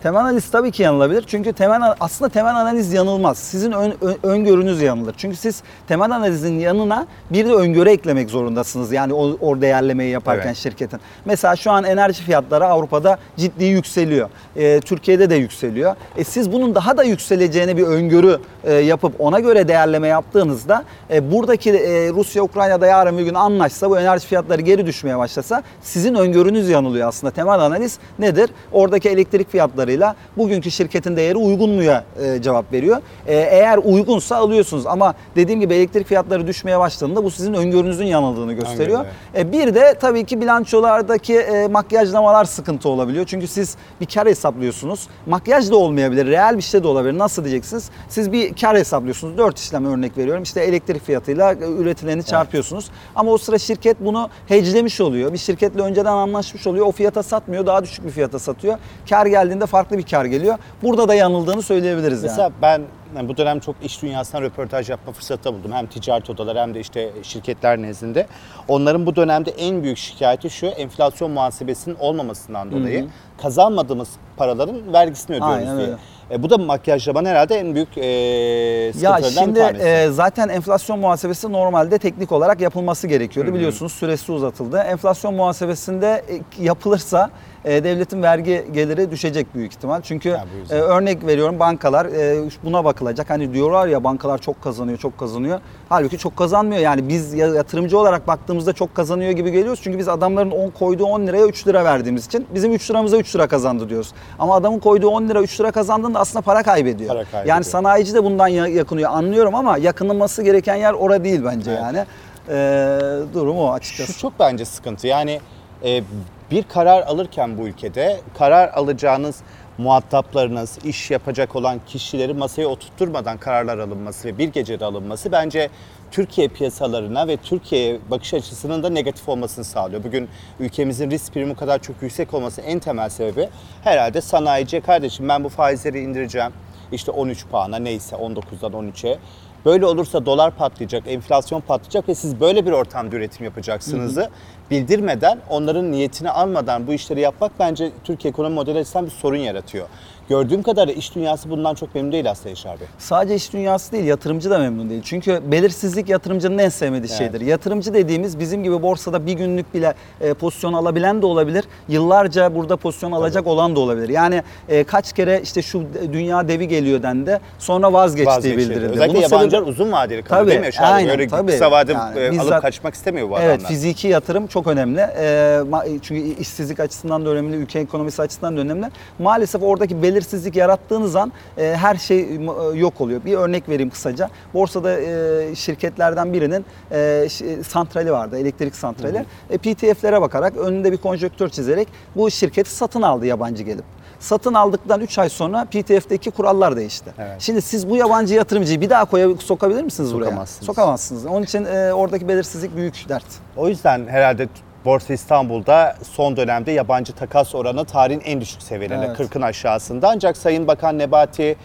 Temel 0.05 0.21
analiz 0.21 0.50
tabii 0.51 0.71
ki 0.71 0.83
yanılabilir. 0.83 1.24
Çünkü 1.27 1.53
temel 1.53 1.81
aslında 2.00 2.29
temel 2.29 2.55
analiz 2.55 2.93
yanılmaz. 2.93 3.38
Sizin 3.38 3.71
ön, 3.71 3.93
ön- 4.01 4.17
öngörünüz 4.24 4.81
yanılır. 4.81 5.15
Çünkü 5.17 5.35
siz 5.35 5.63
temel 5.88 6.12
analizin 6.12 6.59
yanına 6.59 7.07
bir 7.31 7.45
de 7.45 7.53
öngörü 7.53 7.89
eklemek 7.89 8.29
zorundasınız. 8.29 8.91
Yani 8.91 9.13
o, 9.13 9.38
o 9.41 9.62
değerlemeyi 9.62 10.12
yaparken 10.12 10.47
Evet. 10.47 10.57
şirketin. 10.57 11.00
Mesela 11.25 11.55
şu 11.55 11.71
an 11.71 11.83
enerji 11.83 12.24
fiyatları 12.24 12.65
Avrupa'da 12.65 13.17
ciddi 13.38 13.65
yükseliyor. 13.65 14.29
Ee, 14.55 14.79
Türkiye'de 14.79 15.29
de 15.29 15.35
yükseliyor. 15.35 15.95
E, 16.17 16.24
siz 16.24 16.51
bunun 16.51 16.75
daha 16.75 16.97
da 16.97 17.03
yükseleceğini 17.03 17.77
bir 17.77 17.83
öngörü 17.83 18.39
e, 18.63 18.74
yapıp 18.74 19.21
ona 19.21 19.39
göre 19.39 19.67
değerleme 19.67 20.07
yaptığınızda 20.07 20.83
e, 21.13 21.31
buradaki 21.31 21.71
e, 21.71 22.09
Rusya 22.09 22.43
Ukrayna'da 22.43 22.88
yarın 22.88 23.17
bir 23.17 23.24
gün 23.24 23.33
anlaşsa 23.33 23.89
bu 23.89 24.00
enerji 24.00 24.27
fiyatları 24.27 24.62
geri 24.62 24.85
düşmeye 24.85 25.17
başlasa 25.17 25.63
sizin 25.81 26.15
öngörünüz 26.15 26.69
yanılıyor 26.69 27.07
aslında. 27.07 27.31
Temel 27.31 27.59
analiz 27.59 28.00
nedir? 28.19 28.50
Oradaki 28.71 29.09
elektrik 29.09 29.51
fiyatlarıyla 29.95 30.15
bugünkü 30.37 30.71
şirketin 30.71 31.15
değeri 31.15 31.37
uygun 31.37 31.69
muya 31.69 32.03
e, 32.23 32.41
cevap 32.41 32.73
veriyor. 32.73 32.97
E, 33.27 33.35
eğer 33.35 33.77
uygunsa 33.77 34.35
alıyorsunuz 34.35 34.85
ama 34.85 35.13
dediğim 35.35 35.59
gibi 35.59 35.73
elektrik 35.75 36.07
fiyatları 36.07 36.47
düşmeye 36.47 36.79
başladığında 36.79 37.23
bu 37.23 37.31
sizin 37.31 37.53
öngörünüzün 37.53 38.05
yanıldığını 38.05 38.53
gösteriyor. 38.53 39.05
Aynen 39.35 39.49
E, 39.49 39.51
bir 39.51 39.75
de 39.75 39.95
tabii 40.01 40.25
ki 40.25 40.41
bilançolardaki 40.41 41.35
e, 41.35 41.67
makyajlamalar 41.67 42.45
sıkıntı 42.45 42.89
olabiliyor. 42.89 43.25
Çünkü 43.25 43.47
siz 43.47 43.75
bir 44.01 44.05
kar 44.05 44.27
hesaplıyorsunuz. 44.27 45.07
Makyaj 45.25 45.71
da 45.71 45.75
olmayabilir, 45.77 46.25
reel 46.27 46.57
bir 46.57 46.61
şey 46.61 46.83
de 46.83 46.87
olabilir. 46.87 47.17
Nasıl 47.17 47.43
diyeceksiniz? 47.43 47.89
Siz 48.09 48.31
bir 48.31 48.55
kar 48.55 48.77
hesaplıyorsunuz. 48.77 49.37
4 49.37 49.59
işlem 49.59 49.85
örnek 49.85 50.17
veriyorum. 50.17 50.43
İşte 50.43 50.61
elektrik 50.61 51.05
fiyatıyla 51.05 51.53
e, 51.53 51.57
üretileni 51.77 52.23
çarpıyorsunuz. 52.23 52.85
Ama 53.15 53.31
o 53.31 53.37
sıra 53.37 53.57
şirket 53.57 53.97
bunu 53.99 54.29
hedgelemiş 54.47 55.01
oluyor. 55.01 55.33
Bir 55.33 55.37
şirketle 55.37 55.81
önceden 55.81 56.11
anlaşmış 56.11 56.67
oluyor. 56.67 56.85
O 56.85 56.91
fiyata 56.91 57.23
satmıyor. 57.23 57.65
Daha 57.65 57.83
düşük 57.83 58.05
bir 58.05 58.11
fiyata 58.11 58.39
satıyor. 58.39 58.77
Kar 59.09 59.25
geldiğinde 59.25 59.65
farklı 59.65 59.84
bir 59.91 60.03
kar 60.03 60.25
geliyor. 60.25 60.57
Burada 60.83 61.07
da 61.07 61.13
yanıldığını 61.15 61.61
söyleyebiliriz 61.61 62.23
Mesela 62.23 62.41
yani. 62.43 62.53
ben 62.61 62.81
yani 63.15 63.29
bu 63.29 63.37
dönem 63.37 63.59
çok 63.59 63.75
iş 63.83 64.01
dünyasından 64.01 64.41
röportaj 64.43 64.89
yapma 64.89 65.13
fırsatı 65.13 65.53
buldum. 65.53 65.71
Hem 65.71 65.87
ticaret 65.87 66.29
odaları 66.29 66.59
hem 66.59 66.73
de 66.73 66.79
işte 66.79 67.11
şirketler 67.23 67.77
nezdinde. 67.81 68.27
Onların 68.67 69.05
bu 69.05 69.15
dönemde 69.15 69.51
en 69.51 69.83
büyük 69.83 69.97
şikayeti 69.97 70.49
şu 70.49 70.65
enflasyon 70.67 71.31
muhasebesinin 71.31 71.95
olmamasından 71.99 72.71
dolayı 72.71 73.07
kazanmadığımız 73.41 74.09
paraların 74.37 74.93
vergisini 74.93 75.35
ödüyoruz 75.35 75.57
Aynen 75.57 75.77
diye. 75.77 75.87
öyle. 75.87 75.97
E, 76.31 76.43
bu 76.43 76.49
da 76.49 76.57
makyajlamanın 76.57 77.29
herhalde 77.29 77.55
en 77.55 77.75
büyük 77.75 77.97
e, 77.97 78.05
Ya 78.05 78.91
sıkıntılarından 78.93 79.29
şimdi 79.43 79.55
bir 79.55 79.59
tanesi. 79.65 79.87
e, 79.87 80.07
zaten 80.11 80.49
enflasyon 80.49 80.99
muhasebesi 80.99 81.51
normalde 81.51 81.97
teknik 81.97 82.31
olarak 82.31 82.61
yapılması 82.61 83.07
gerekiyordu. 83.07 83.53
Biliyorsunuz 83.53 83.91
süresi 83.91 84.31
uzatıldı. 84.31 84.77
Enflasyon 84.77 85.33
muhasebesinde 85.33 86.23
e, 86.59 86.63
yapılırsa 86.63 87.29
e, 87.65 87.84
devletin 87.84 88.24
vergi 88.24 88.65
geliri 88.74 89.12
düşecek 89.12 89.55
büyük 89.55 89.72
ihtimal. 89.74 90.01
Çünkü 90.01 90.29
Ya 90.29 90.45
e, 90.69 90.74
örnek 90.74 91.25
veriyorum 91.25 91.60
bankalar 91.60 92.05
e, 92.05 92.50
buna 92.63 92.86
bakılacak. 92.86 93.29
Hani 93.29 93.53
diyorlar 93.53 93.88
ya 93.88 94.03
bankalar 94.03 94.38
çok 94.38 94.62
kazanıyor, 94.63 94.98
çok 94.98 95.17
kazanıyor. 95.17 95.60
Halbuki 95.89 96.17
çok 96.17 96.38
kazanmıyor. 96.38 96.81
Yani 96.81 97.07
biz 97.10 97.34
ya- 97.34 97.48
yatırımcı 97.48 98.00
olarak 98.00 98.27
baktığımızda 98.27 98.74
çok 98.74 98.95
kazanıyor 98.95 99.31
gibi 99.31 99.51
geliyoruz. 99.51 99.79
Çünkü 99.84 99.98
biz 100.00 100.07
adamların 100.07 100.51
10 100.51 100.69
koyduğu 100.69 101.05
10 101.05 101.27
liraya 101.27 101.45
3 101.48 101.67
lira 101.67 101.86
verdiğimiz 101.86 102.25
için 102.25 102.48
bizim 102.55 102.74
3 102.74 102.89
liramıza 102.91 103.17
3 103.17 103.36
lira 103.36 103.48
kazandı 103.48 103.89
diyoruz. 103.89 104.13
Ama 104.39 104.55
adamın 104.55 104.79
koyduğu 104.79 105.07
10 105.10 105.29
lira 105.29 105.41
3 105.41 105.60
lira 105.60 105.72
kazandığında 105.72 106.19
aslında 106.19 106.41
para 106.41 106.63
kaybediyor. 106.63 107.10
Para 107.10 107.24
kaybediyor. 107.24 107.45
Yani 107.55 107.63
sanayici 107.63 108.13
de 108.13 108.24
bundan 108.24 108.48
ya- 108.48 108.67
yakınıyor 108.67 109.12
anlıyorum 109.12 109.55
ama 109.55 109.77
yakınılması 109.77 110.43
gereken 110.43 110.75
yer 110.75 110.93
ora 110.93 111.24
değil 111.24 111.41
bence 111.45 111.72
Evet. 111.72 111.81
yani. 111.84 112.05
Ee, 112.50 113.00
durum 113.34 113.57
o 113.57 113.72
açıkçası. 113.72 114.13
Şu 114.13 114.19
çok 114.19 114.39
bence 114.39 114.65
sıkıntı. 114.65 115.07
Yani 115.07 115.39
e, 115.84 116.03
bir 116.51 116.63
karar 116.63 117.01
alırken 117.01 117.58
bu 117.58 117.67
ülkede 117.67 118.20
karar 118.38 118.70
alacağınız 118.70 119.41
muhataplarınız, 119.77 120.77
iş 120.86 121.12
yapacak 121.12 121.55
olan 121.55 121.82
kişileri 121.88 122.34
masaya 122.34 122.67
oturtturmadan 122.67 123.38
kararlar 123.38 123.77
alınması 123.77 124.27
ve 124.27 124.38
bir 124.38 124.48
gecede 124.48 124.86
alınması 124.86 125.32
bence 125.32 125.70
Türkiye 126.12 126.48
piyasalarına 126.48 127.27
ve 127.27 127.38
Türkiye 127.38 128.00
bakış 128.12 128.34
açısının 128.34 128.84
da 128.84 128.89
negatif 128.89 129.29
olmasını 129.29 129.65
sağlıyor. 129.65 130.03
Bugün 130.03 130.29
ülkemizin 130.60 131.12
risk 131.12 131.34
primi 131.34 131.55
kadar 131.55 131.82
çok 131.82 132.01
yüksek 132.01 132.34
olmasının 132.34 132.65
en 132.65 132.79
temel 132.79 133.10
sebebi 133.10 133.50
herhalde 133.84 134.22
sanayiciye 134.22 134.82
kardeşim 134.82 135.29
ben 135.29 135.44
bu 135.44 135.50
faizleri 135.50 136.00
indireceğim. 136.00 136.51
İşte 136.91 137.12
13 137.12 137.46
puana 137.46 137.77
neyse 137.77 138.15
19'dan 138.15 138.72
13'e. 138.72 139.17
Böyle 139.65 139.86
olursa 139.86 140.25
dolar 140.25 140.51
patlayacak, 140.51 141.03
enflasyon 141.07 141.62
patlayacak 141.62 142.10
ve 142.10 142.15
siz 142.15 142.39
böyle 142.39 142.65
bir 142.65 142.72
ortamda 142.72 143.15
üretim 143.15 143.45
yapacaksınızı 143.45 144.29
bildirmeden, 144.72 145.39
onların 145.50 145.91
niyetini 145.91 146.29
almadan 146.29 146.88
bu 146.88 146.93
işleri 146.93 147.19
yapmak 147.22 147.51
bence 147.60 147.91
Türkiye 148.03 148.29
ekonomi 148.29 148.55
modeli 148.55 148.79
açısından 148.79 149.05
bir 149.05 149.12
sorun 149.12 149.38
yaratıyor. 149.38 149.88
Gördüğüm 150.29 150.63
kadarıyla 150.63 150.93
iş 150.93 151.15
dünyası 151.15 151.50
bundan 151.50 151.75
çok 151.75 151.95
memnun 151.95 152.12
değil 152.12 152.31
aslında 152.31 152.50
Yaşar 152.50 152.79
Bey. 152.79 152.88
Sadece 152.98 153.36
iş 153.36 153.53
dünyası 153.53 153.91
değil, 153.91 154.05
yatırımcı 154.05 154.50
da 154.50 154.60
memnun 154.60 154.89
değil. 154.89 155.01
Çünkü 155.05 155.41
belirsizlik 155.51 156.10
yatırımcının 156.10 156.57
en 156.57 156.69
sevmediği 156.69 157.10
Evet. 157.10 157.17
şeydir. 157.17 157.41
Yatırımcı 157.41 157.93
dediğimiz 157.93 158.39
bizim 158.39 158.63
gibi 158.63 158.81
borsada 158.81 159.25
bir 159.25 159.34
günlük 159.34 159.74
bile 159.74 159.93
e, 160.22 160.34
pozisyon 160.34 160.74
alabilen 160.74 161.22
de 161.22 161.25
olabilir. 161.25 161.65
Yıllarca 161.88 162.55
burada 162.55 162.75
pozisyon 162.77 163.12
alacak 163.12 163.48
olan 163.48 163.75
da 163.75 163.79
olabilir. 163.79 164.10
Yani 164.10 164.43
e, 164.69 164.84
kaç 164.84 165.13
kere 165.13 165.41
işte 165.43 165.62
şu 165.62 165.84
dünya 166.13 166.48
devi 166.48 166.67
geliyor 166.67 167.03
dendi, 167.03 167.39
sonra 167.60 167.93
vazgeçtiği 167.93 168.36
Vazgeçildi. 168.36 168.57
bildirildi. 168.69 168.93
Özellikle 168.93 169.13
Bunun 169.13 169.22
yabancılar 169.22 169.54
sebebi- 169.57 169.69
uzun 169.69 169.91
vadeli 169.91 170.24
kalıyor 170.24 170.41
Tabii, 170.45 170.50
değil 170.51 170.59
mi 170.59 170.79
Bey? 170.81 170.88
aynen, 170.93 171.09
Öyle 171.12 171.27
tabii. 171.27 171.51
kısa 171.51 171.71
vade 171.71 171.91
Yani 171.93 172.19
e, 172.19 172.29
alıp 172.29 172.39
bizzat- 172.41 172.62
kaçmak 172.62 172.93
istemiyor 172.93 173.29
bu 173.29 173.38
Evet 173.39 173.50
adamlar. 173.55 173.67
fiziki 173.69 174.07
yatırım 174.07 174.47
çok 174.47 174.67
önemli. 174.67 175.00
Ee, 175.00 175.24
ma- 175.71 176.00
çünkü 176.01 176.39
işsizlik 176.41 176.79
açısından 176.79 177.25
da 177.25 177.29
önemli, 177.29 177.55
ülke 177.55 177.79
ekonomisi 177.79 178.21
açısından 178.21 178.57
da 178.57 178.62
önemli. 178.62 178.85
Maalesef 179.19 179.63
oradaki 179.63 180.03
belirsizlik 180.03 180.55
yarattığınız 180.55 181.15
an 181.15 181.31
e, 181.57 181.75
her 181.77 181.95
şey 181.95 182.19
e, 182.19 182.27
yok 182.75 183.01
oluyor. 183.01 183.21
Bir 183.25 183.33
örnek 183.38 183.69
vereyim 183.69 183.89
kısaca. 183.89 184.29
Borsada 184.53 185.00
e, 185.01 185.55
şirketlerden 185.55 186.33
birinin 186.33 186.65
e, 186.91 187.27
santrali 187.67 188.12
vardı, 188.12 188.39
elektrik 188.39 188.75
santrali. 188.75 189.25
E, 189.50 189.57
PTF'lere 189.57 190.21
bakarak 190.21 190.57
önünde 190.57 190.91
bir 190.91 190.97
konjöktör 190.97 191.50
çizerek 191.50 191.88
bu 192.15 192.31
şirketi 192.31 192.69
satın 192.75 193.01
aldı 193.01 193.25
yabancı 193.25 193.63
gelip. 193.63 193.83
Satın 194.19 194.53
aldıktan 194.53 195.01
3 195.01 195.19
ay 195.19 195.29
sonra 195.29 195.65
PTF'deki 195.65 196.31
kurallar 196.31 196.75
değişti. 196.75 197.13
Evet. 197.19 197.36
Şimdi 197.39 197.62
siz 197.62 197.89
bu 197.89 197.98
yabancı 197.98 198.34
yatırımcıyı 198.34 198.81
bir 198.81 198.89
daha 198.89 199.05
koya, 199.05 199.27
sokabilir 199.39 199.84
misiniz 199.84 200.13
buraya? 200.13 200.25
Sokamazsınız. 200.25 200.65
Sokamazsınız. 200.65 201.25
Onun 201.25 201.43
için 201.43 201.65
e, 201.65 201.93
oradaki 201.93 202.27
belirsizlik 202.27 202.75
büyük 202.75 203.10
dert. 203.10 203.25
O 203.57 203.67
yüzden 203.67 204.07
herhalde 204.07 204.48
Borsa 204.86 205.13
İstanbul'da 205.13 205.95
son 206.03 206.38
dönemde 206.38 206.72
yabancı 206.72 207.13
takas 207.13 207.55
oranı 207.55 207.86
tarihin 207.86 208.22
en 208.25 208.41
düşük 208.41 208.62
seviyelerinde 208.62 209.05
Evet. 209.05 209.19
40'ın 209.19 209.41
aşağısında. 209.41 210.10
Ancak 210.10 210.38
Sayın 210.38 210.67
Bakan 210.67 210.98
Nebati 211.00 211.55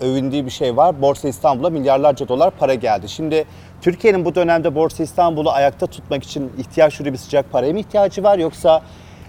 övündüğü 0.00 0.44
bir 0.46 0.50
şey 0.50 0.76
var. 0.76 1.02
Borsa 1.02 1.28
İstanbul'a 1.28 1.70
milyarlarca 1.70 2.28
dolar 2.28 2.50
para 2.50 2.74
geldi. 2.74 3.08
Şimdi 3.08 3.44
Türkiye'nin 3.80 4.24
bu 4.24 4.34
dönemde 4.34 4.74
Borsa 4.74 5.02
İstanbul'u 5.02 5.50
ayakta 5.50 5.86
tutmak 5.86 6.24
için 6.24 6.52
ihtiyaç 6.58 6.98
duyduğu 6.98 7.12
bir 7.12 7.18
sıcak 7.18 7.52
paraya 7.52 7.72
mı 7.72 7.78
ihtiyacı 7.78 8.22
var 8.22 8.38
yoksa 8.38 8.82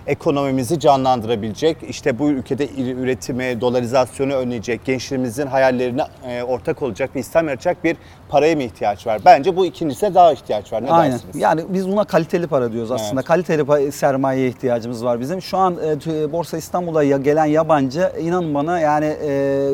ekonomimizi 0.08 0.80
canlandırabilecek, 0.80 1.78
işte 1.90 2.20
bu 2.20 2.30
ülkede 2.30 2.68
üretimi, 2.78 3.62
dolarizasyonu 3.62 4.34
önleyecek, 4.34 4.86
gençlerimizin 4.86 5.48
hayallerine 5.48 6.04
e, 6.28 6.44
ortak 6.44 6.82
olacak 6.82 7.16
ve 7.16 7.20
İslam 7.20 7.48
yaratacak 7.48 7.84
bir 7.84 7.98
paraya 8.30 8.56
mı 8.56 8.64
ihtiyaç 8.64 9.08
var? 9.08 9.22
Bence 9.26 9.56
bu 9.56 9.66
ikincisine 9.66 10.14
daha 10.14 10.34
ihtiyaç 10.34 10.74
var. 10.74 10.84
Ne 10.84 10.92
Aynen. 10.92 11.14
dersiniz? 11.14 11.36
Yani 11.36 11.62
biz 11.70 11.88
buna 11.88 12.04
kaliteli 12.04 12.48
para 12.48 12.72
diyoruz 12.72 12.92
aslında. 12.92 13.14
Evet. 13.14 13.26
Kaliteli 13.26 13.92
sermayeye 13.92 14.48
ihtiyacımız 14.48 15.06
var 15.06 15.20
bizim. 15.20 15.42
Şu 15.42 15.58
an 15.58 15.76
e, 16.08 16.32
Borsa 16.32 16.58
İstanbul'a 16.58 17.04
gelen 17.04 17.46
yabancı 17.46 18.12
inanın 18.20 18.54
bana 18.56 18.80
yani 18.80 19.06
e, 19.06 19.70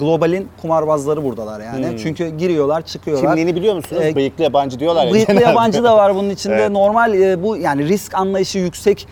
globalin 0.00 0.48
kumarbazları 0.62 1.24
buradalar 1.24 1.60
yani. 1.60 1.98
Çünkü 2.02 2.28
giriyorlar, 2.28 2.82
çıkıyorlar. 2.82 3.26
Kimliğini 3.26 3.56
biliyor 3.56 3.74
musunuz? 3.74 4.02
E, 4.04 4.14
Bıyıklı 4.14 4.44
yabancı 4.44 4.78
diyorlar 4.78 5.06
ya. 5.06 5.12
Bıyıklı 5.12 5.42
yabancı 5.42 5.84
da 5.84 5.96
var 5.96 6.14
bunun 6.14 6.30
içinde. 6.30 6.52
Evet. 6.62 6.70
Normal 6.70 7.42
bu 7.42 7.56
yani 7.56 7.88
risk 7.88 8.14
anlayışı 8.14 8.58
yüksek 8.58 9.08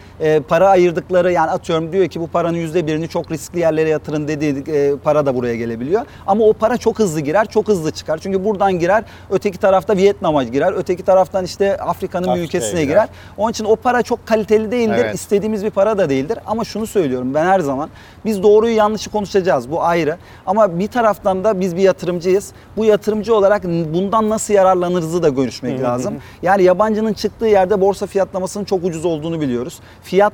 para 0.50 0.68
ayırdıkları 0.68 1.32
yani 1.32 1.50
atıyorum 1.50 1.92
diyor 1.92 2.08
ki 2.08 2.20
bu 2.20 2.26
paranın 2.26 2.56
yüzde 2.56 2.86
birini 2.86 3.08
çok 3.08 3.30
riskli 3.30 3.58
yerlere 3.58 3.88
yatırın 3.88 4.28
dediği 4.28 4.64
e, 4.68 4.96
para 4.96 5.26
da 5.26 5.34
buraya 5.34 5.56
gelebiliyor. 5.56 6.02
Ama 6.26 6.44
o 6.44 6.52
para 6.52 6.76
çok 6.76 6.98
hızlı 6.98 7.20
girer, 7.20 7.46
çok 7.46 7.68
hızlı 7.68 7.90
çıkar. 7.90 8.18
Çünkü 8.18 8.44
buradan 8.44 8.78
girer, 8.78 9.04
öteki 9.30 9.58
tarafta 9.58 9.96
Vietnam'a 9.96 10.44
girer, 10.44 10.72
öteki 10.76 11.02
taraftan 11.02 11.44
işte 11.44 11.76
Afrika'nın 11.76 12.34
bir 12.34 12.40
ülkesine 12.40 12.84
girer. 12.84 12.86
girer. 12.86 13.08
Onun 13.36 13.50
için 13.50 13.64
o 13.64 13.76
para 13.76 14.02
çok 14.02 14.26
kaliteli 14.26 14.70
değildir, 14.70 14.94
Evet. 14.98 15.14
istediğimiz 15.14 15.64
bir 15.64 15.70
para 15.70 15.98
da 15.98 16.10
değildir. 16.10 16.38
Ama 16.46 16.64
şunu 16.64 16.86
söylüyorum 16.86 17.34
ben 17.34 17.44
her 17.44 17.60
zaman 17.60 17.90
biz 18.24 18.42
doğruyu 18.42 18.76
yanlışı 18.76 19.10
konuşacağız 19.10 19.70
bu 19.70 19.82
ayrı. 19.82 20.16
Ama 20.46 20.78
bir 20.78 20.86
taraftan 20.86 21.44
da 21.44 21.60
biz 21.60 21.76
bir 21.76 21.82
yatırımcıyız. 21.82 22.52
Bu 22.76 22.84
yatırımcı 22.84 23.34
olarak 23.34 23.64
bundan 23.64 24.28
nasıl 24.28 24.54
yararlanırızı 24.54 25.22
da 25.22 25.28
görüşmek 25.28 25.82
lazım. 25.82 26.14
Yani 26.42 26.62
yabancının 26.62 27.12
çıktığı 27.12 27.46
yerde 27.46 27.80
borsa 27.80 28.06
fiyatlamasının 28.06 28.64
çok 28.64 28.84
ucuz 28.84 29.04
olduğunu 29.04 29.40
biliyoruz. 29.40 29.80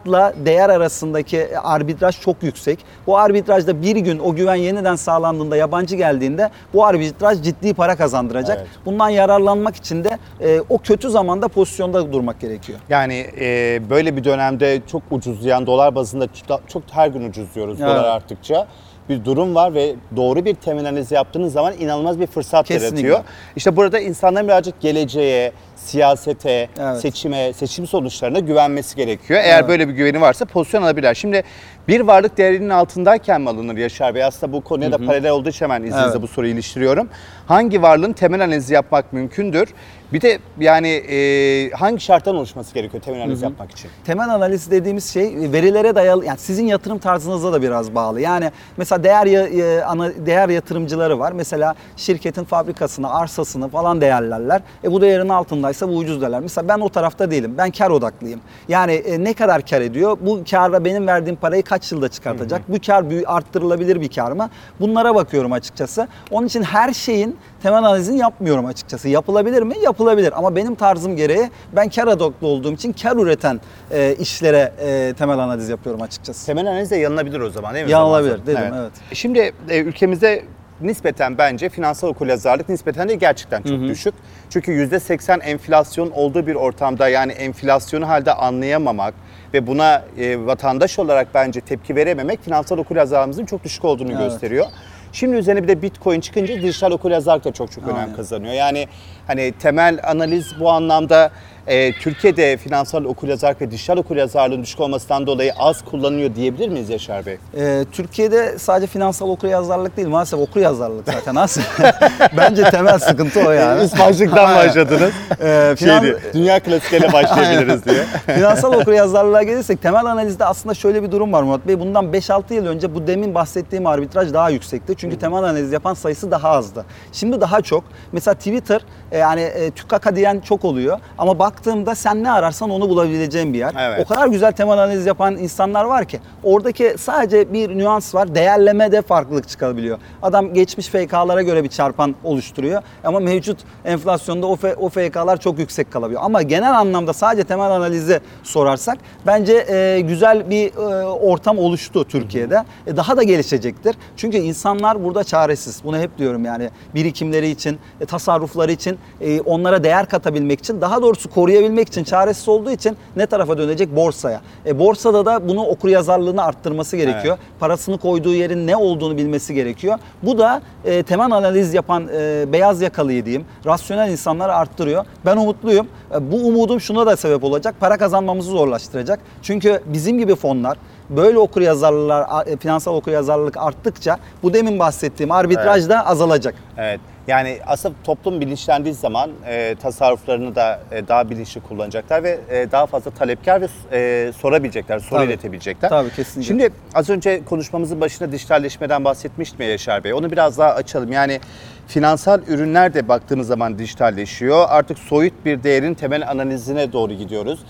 Fiyatla 0.07 0.33
değer 0.47 0.71
arasındaki 0.71 1.59
arbitraj 1.59 2.21
çok 2.21 2.43
yüksek. 2.43 2.79
Bu 3.07 3.19
arbitrajda 3.19 3.83
bir 3.83 3.97
gün 3.97 4.19
o 4.19 4.35
güven 4.35 4.55
yeniden 4.55 4.97
sağlandığında 4.97 5.57
yabancı 5.57 5.97
geldiğinde 5.97 6.51
bu 6.75 6.85
arbitraj 6.85 7.43
ciddi 7.43 7.75
para 7.75 7.97
kazandıracak. 7.97 8.59
Evet. 8.59 8.69
Bundan 8.87 9.09
yararlanmak 9.09 9.77
için 9.77 10.05
de 10.05 10.19
e, 10.41 10.61
o 10.69 10.79
kötü 10.79 11.11
zamanda 11.11 11.49
pozisyonda 11.49 12.13
durmak 12.13 12.41
gerekiyor. 12.41 12.79
Yani 12.89 13.27
e, 13.41 13.81
böyle 13.91 14.17
bir 14.17 14.25
dönemde 14.25 14.81
çok 14.87 15.03
ucuzlayan 15.11 15.67
dolar 15.67 15.95
bazında 15.95 16.27
çok, 16.49 16.69
çok 16.69 16.83
her 16.91 17.09
gün 17.09 17.29
ucuzluyoruz 17.29 17.81
Evet. 17.81 17.91
dolar 17.91 18.05
arttıkça 18.05 18.67
bir 19.09 19.25
durum 19.25 19.55
var 19.55 19.75
ve 19.75 19.95
doğru 20.17 20.45
bir 20.45 20.55
temel 20.55 20.89
analizi 20.89 21.15
yaptığınız 21.15 21.53
zaman 21.53 21.75
inanılmaz 21.79 22.21
bir 22.21 22.27
fırsat 22.27 22.69
Kesinlikle. 22.69 23.09
yaratıyor. 23.09 23.33
İşte 23.57 23.77
burada 23.77 23.99
insanların 24.01 24.49
birazcık 24.49 24.81
geleceğe, 24.81 25.53
siyasete, 25.77 26.69
Evet. 26.81 27.01
seçime, 27.01 27.53
seçim 27.53 27.87
sonuçlarına 27.87 28.39
güvenmesi 28.39 28.97
gerekiyor. 28.97 29.41
Eğer 29.45 29.59
Evet. 29.59 29.69
böyle 29.69 29.89
bir 29.89 29.93
güveni 29.93 30.21
varsa 30.21 30.45
pozisyon 30.45 30.83
alabilirler. 30.83 31.15
Şimdi 31.15 31.43
bir 31.89 32.01
varlık 32.01 32.37
değerinin 32.39 32.69
altındayken 32.69 33.41
mi 33.41 33.49
alınır 33.49 33.77
Yaşar 33.77 34.15
Bey? 34.15 34.25
Aslında 34.25 34.53
bu 34.53 34.61
konuya 34.61 34.93
da 34.93 34.99
paralel 34.99 35.31
olduğu 35.31 35.49
için 35.49 35.65
hemen 35.65 35.83
izninizle 35.83 36.11
Evet. 36.11 36.23
bu 36.23 36.27
soruyu 36.29 36.53
iliştiriyorum. 36.53 37.09
Hangi 37.47 37.83
varlığın 37.83 38.13
temel 38.13 38.45
analizi 38.45 38.75
yapmak 38.75 39.13
mümkündür? 39.13 39.69
Bir 40.13 40.21
de 40.21 40.39
yani 40.61 40.89
e, 40.89 41.71
hangi 41.71 42.01
şarttan 42.01 42.35
oluşması 42.37 42.75
gerekiyor 42.75 43.03
temel 43.03 43.23
analiz 43.23 43.43
yapmak 43.43 43.71
için? 43.71 43.91
Temel 44.05 44.29
analiz 44.29 44.71
dediğimiz 44.71 45.13
şey 45.13 45.35
verilere 45.53 45.95
dayalı 45.95 46.25
yani 46.25 46.39
sizin 46.39 46.67
yatırım 46.67 46.99
tarzınıza 46.99 47.53
da 47.53 47.63
biraz 47.63 47.95
bağlı. 47.95 48.21
Yani 48.21 48.51
mesela 48.77 49.05
değer 49.05 49.27
ya- 49.27 49.49
ya- 49.49 49.87
ana 49.87 50.27
değer 50.27 50.49
yatırımcıları 50.49 51.19
var. 51.19 51.33
Mesela 51.33 51.75
şirketin 51.97 52.45
fabrikasını, 52.45 53.15
arsasını 53.15 53.69
falan 53.69 54.01
değerlerler. 54.01 54.61
E 54.85 54.93
bu 54.93 55.01
değerin 55.01 55.29
altındaysa 55.29 55.89
bu 55.89 55.93
ucuz 55.97 56.21
derler. 56.23 56.41
Mesela 56.41 56.69
ben 56.69 56.79
o 56.81 56.89
tarafta 56.89 57.31
değilim. 57.31 57.55
Ben 57.59 57.71
kar 57.71 57.91
odaklıyım. 57.91 58.41
Yani 58.69 58.93
e, 58.93 59.25
ne 59.25 59.35
kadar 59.35 59.67
kar 59.67 59.81
ediyor? 59.81 60.19
Bu 60.21 60.41
karla 60.51 60.85
benim 60.85 61.07
verdiğim 61.07 61.37
parayı 61.37 61.63
kaç 61.63 61.76
yılda 61.93 62.09
çıkartacak? 62.09 62.63
Bu 62.69 62.77
kar 62.87 63.11
büyü 63.11 63.27
arttırılabilir 63.27 64.01
bir 64.01 64.09
kar 64.09 64.33
mı? 64.33 64.51
Bunlara 64.81 65.15
bakıyorum 65.15 65.53
açıkçası. 65.53 66.09
Onun 66.31 66.47
için 66.47 66.63
her 66.63 66.93
şeyin 66.93 67.37
temel 67.63 67.79
analizini 67.79 68.19
yapmıyorum 68.19 68.67
açıkçası. 68.67 69.09
Yapılabilir 69.09 69.63
mi? 69.63 69.75
Yapılabilir. 69.83 70.39
Ama 70.39 70.57
benim 70.57 70.75
tarzım 70.75 71.17
gereği 71.17 71.51
ben 71.77 71.89
kar 71.89 72.07
odaklı 72.07 72.47
olduğum 72.47 72.73
için 72.73 72.93
kar 72.93 73.17
üreten 73.17 73.61
e, 73.91 74.15
işlere 74.19 74.73
e, 74.81 75.15
temel 75.19 75.39
analiz 75.39 75.69
yapıyorum 75.69 76.03
açıkçası. 76.03 76.47
Temel 76.47 76.67
analiz 76.67 76.91
de 76.91 76.97
yanılabilir 76.97 77.41
o 77.41 77.51
zaman 77.51 77.75
değil 77.75 77.87
mi? 77.87 77.93
Yanılabilir, 77.93 78.47
dedim, 78.47 78.63
evet. 78.75 78.93
Şimdi 79.13 79.53
e, 79.69 79.81
ülkemizde 79.81 80.45
nispeten 80.81 81.39
bence 81.39 81.69
finansal 81.69 82.09
okuryazarlık 82.09 82.69
nispeten 82.69 83.09
de 83.09 83.15
gerçekten 83.15 83.63
çok 83.63 83.81
düşük. 83.81 84.15
Çünkü 84.51 84.73
%80 84.73 85.43
enflasyon 85.43 86.11
olduğu 86.11 86.47
bir 86.47 86.55
ortamda 86.55 87.09
yani 87.09 87.33
enflasyonu 87.33 88.09
halde 88.09 88.33
anlayamamak 88.33 89.15
ve 89.55 89.67
buna 89.67 90.03
e, 90.19 90.47
vatandaş 90.47 90.99
olarak 90.99 91.29
bence 91.35 91.61
tepki 91.61 91.97
verememek 91.97 92.43
finansal 92.43 92.79
okuryazarlığımızın 92.79 93.47
çok 93.47 93.65
düşük 93.65 93.85
olduğunu 93.85 94.13
Evet. 94.13 94.21
gösteriyor. 94.21 94.67
Şimdi 95.13 95.37
üzerine 95.37 95.63
bir 95.63 95.69
de 95.69 95.83
Bitcoin 95.83 96.21
çıkınca 96.21 96.63
dijital 96.63 96.91
okuryazarlık 96.91 97.45
da 97.45 97.53
çok 97.53 97.73
çok 97.73 97.85
önem 97.85 97.97
Aynen. 97.97 98.17
kazanıyor. 98.17 98.53
Yani 98.55 98.89
hani 99.27 99.53
temel 99.53 100.01
analiz 100.05 100.61
bu 100.61 100.71
anlamda 100.71 101.31
e, 101.67 101.93
Türkiye'de 101.93 102.57
finansal 102.57 103.05
okuryazarlık 103.05 103.61
ve 103.61 103.71
dijital 103.71 103.97
okuryazarlığın 103.97 104.63
düşük 104.63 104.81
olmasından 104.81 105.27
dolayı 105.27 105.53
az 105.59 105.85
kullanılıyor 105.85 106.35
diyebilir 106.35 106.69
miyiz 106.69 106.91
Yaşar 106.91 107.27
Bey? 107.27 107.39
E, 107.57 107.85
Türkiye'de 107.93 108.59
sadece 108.59 108.87
finansal 108.87 109.29
okuryazarlık 109.29 109.97
değil 109.97 110.09
maalesef 110.09 110.41
okuryazarlık 110.41 111.07
zaten 111.07 111.35
az. 111.35 111.59
Bence 112.37 112.63
temel 112.71 112.99
sıkıntı 112.99 113.41
o 113.41 113.51
yani. 113.51 113.85
Üst 113.85 113.99
başlıktan 113.99 114.57
başladınız. 114.57 115.13
E, 115.41 115.75
finan- 115.77 116.03
diye, 116.03 116.17
dünya 116.35 116.61
klasikleriyle 116.61 117.13
başlayabiliriz 117.13 117.85
diye. 117.85 118.05
Finansal 118.27 118.73
okuryazarlığa 118.73 119.43
gelirsek 119.43 119.83
temel 119.83 120.05
analizde 120.05 120.45
aslında 120.45 120.75
şöyle 120.75 121.03
bir 121.03 121.13
durum 121.13 121.33
var 121.33 121.43
Murat 121.43 121.69
Bey. 121.69 121.81
Bundan 121.81 122.05
5-6 122.05 122.55
yıl 122.55 122.67
önce 122.67 122.95
bu 122.95 123.07
demin 123.07 123.35
bahsettiğim 123.35 123.87
arbitraj 123.87 124.33
daha 124.33 124.51
yüksekti. 124.51 124.95
Çünkü 124.97 125.19
temel 125.19 125.39
analiz 125.39 125.73
yapan 125.73 125.95
sayısı 125.95 126.31
daha 126.31 126.51
azdı. 126.51 126.85
Şimdi 127.13 127.41
daha 127.41 127.61
çok. 127.61 127.85
Mesela 128.13 128.35
Twitter 128.35 128.81
e, 129.13 129.19
yani 129.19 129.41
e, 129.41 129.71
tükaka 129.71 130.17
diyen 130.17 130.41
çok 130.41 130.65
oluyor. 130.65 130.99
Ama 131.19 131.39
baktığımda 131.39 131.95
sen 131.95 132.25
ne 132.25 132.31
ararsan 132.31 132.71
onu 132.71 132.89
bulabileceğin 132.89 133.53
bir 133.53 133.59
yer. 133.59 133.75
Evet. 133.79 134.01
O 134.05 134.09
kadar 134.09 134.27
güzel 134.27 134.53
temel 134.53 134.73
analiz 134.73 135.07
yapan 135.07 135.37
insanlar 135.37 135.85
var 135.85 136.05
ki. 136.05 136.21
Oradaki 136.45 136.95
sadece 136.99 137.53
bir 137.53 137.79
nüans 137.79 138.15
var. 138.15 138.35
Değerlemede 138.35 139.03
farklılık 139.03 139.49
çıkabiliyor. 139.49 139.99
Adam 140.23 140.55
geçmiş 140.55 140.89
FK'lara 140.89 141.43
göre 141.43 141.65
bir 141.65 141.69
çarpan 141.69 142.15
oluşturuyor. 142.25 142.83
Ama 143.05 143.21
mevcut 143.21 143.59
enflasyonda 143.85 144.47
o, 144.47 144.59
o 144.81 144.89
FK'lar 144.89 145.41
çok 145.41 145.59
yüksek 145.59 145.93
kalabiliyor. 145.93 146.23
Ama 146.25 146.43
genel 146.43 146.79
anlamda 146.79 147.13
sadece 147.13 147.45
temel 147.45 147.71
analizi 147.71 148.21
sorarsak 148.43 148.99
bence 149.27 149.67
e, 149.69 150.01
güzel 150.01 150.51
bir 150.51 150.75
e, 150.75 151.05
ortam 151.05 151.59
oluştu 151.59 152.05
Türkiye'de. 152.05 152.65
E, 152.87 152.97
daha 152.97 153.17
da 153.17 153.23
gelişecektir. 153.23 153.97
Çünkü 154.17 154.37
insanlar 154.37 155.05
burada 155.05 155.25
çaresiz. 155.25 155.81
Bunu 155.85 155.99
hep 155.99 156.19
diyorum 156.19 156.45
yani 156.45 156.71
birikimleri 156.95 157.49
için, 157.49 157.79
e, 158.01 158.07
tasarrufları 158.07 158.73
için, 158.73 158.96
e, 159.21 159.41
onlara 159.41 159.85
değer 159.85 160.07
katabilmek 160.07 160.61
için, 160.61 160.81
daha 160.81 161.03
doğrusu 161.03 161.31
koruyabilmek 161.31 161.89
için 161.89 162.05
çaresiz 162.05 162.49
olduğu 162.49 162.71
için 162.71 162.97
ne 163.17 163.27
tarafa 163.27 163.59
dönecek? 163.59 163.97
Borsaya. 163.97 164.41
E, 164.67 164.79
borsada 164.79 165.27
da 165.27 165.49
bunu 165.49 165.67
okuryazarlığını 165.67 166.45
arttırması 166.45 166.97
gerekiyor. 166.97 167.39
Parasını 167.61 167.99
koyduğu 167.99 168.35
yerin 168.35 168.67
ne 168.67 168.77
olduğunu 168.77 169.17
bilmesi 169.17 169.55
gerekiyor. 169.55 169.99
Bu 170.23 170.39
da 170.39 170.63
e, 170.85 171.03
temel 171.03 171.31
analiz 171.31 171.75
yapan 171.75 172.09
e, 172.15 172.45
beyaz 172.53 172.83
yakalıyı 172.83 173.25
diyeyim, 173.25 173.45
rasyonel 173.67 174.11
insanları 174.11 174.55
arttırıyor. 174.55 175.05
Ben 175.25 175.37
umutluyum. 175.37 175.87
E, 176.15 176.33
bu 176.33 176.37
umudum 176.37 176.81
şuna 176.81 177.07
da 177.07 177.17
sebep 177.17 177.45
olacak. 177.45 177.75
Para 177.81 177.97
kazanmamızı 177.97 178.51
zorlaştıracak. 178.51 179.21
Çünkü 179.43 179.81
bizim 179.87 180.19
gibi 180.19 180.35
fonlar 180.35 180.77
böyle 181.11 181.39
okuryazarlılar, 181.39 182.47
e, 182.47 182.57
finansal 182.57 182.95
okuryazarlılık 182.95 183.57
arttıkça 183.57 184.19
bu 184.43 184.55
demin 184.55 184.79
bahsettiğim 184.79 185.33
arbitraj 185.33 185.89
da 185.89 186.07
azalacak. 186.07 186.55
Evet. 186.79 187.01
Yani 187.29 187.59
aslında 187.67 187.95
toplum 188.05 188.41
bilinçlendiği 188.41 188.95
zaman 188.95 189.31
e, 189.47 189.75
tasarruflarını 189.83 190.55
da 190.55 190.81
e, 190.93 191.09
daha 191.09 191.31
bilinçli 191.31 191.61
kullanacaklar 191.61 192.23
ve 192.23 192.39
e, 192.51 192.73
daha 192.73 192.87
fazla 192.87 193.11
talepkar 193.11 193.61
ve 193.61 193.67
e, 193.93 194.33
sorabilecekler, 194.33 194.99
soru 194.99 195.19
Tabii. 195.19 195.27
iletebilecekler. 195.27 195.89
Tabii, 195.89 196.11
kesinlikle. 196.11 196.49
Şimdi 196.49 196.71
az 196.95 197.11
önce 197.11 197.45
konuşmamızın 197.45 198.01
başında 198.01 198.33
dijitalleşmeden 198.33 199.05
bahsetmiştim 199.05 199.61
ya 199.61 199.69
Yaşar 199.71 200.05
Bey. 200.05 200.13
Onu 200.15 200.31
biraz 200.33 200.59
daha 200.59 200.71
açalım. 200.75 201.13
Yani 201.13 201.41
finansal 201.89 202.43
ürünler 202.49 202.95
de 202.95 203.09
baktığımız 203.09 203.47
zaman 203.47 203.79
dijitalleşiyor. 203.79 204.67
Artık 204.69 204.99
soyut 204.99 205.45
bir 205.45 205.63
değerin 205.63 205.95
temel 205.95 206.31
analizine 206.31 206.93
doğru 206.93 207.13
gidiyoruz. 207.13 207.61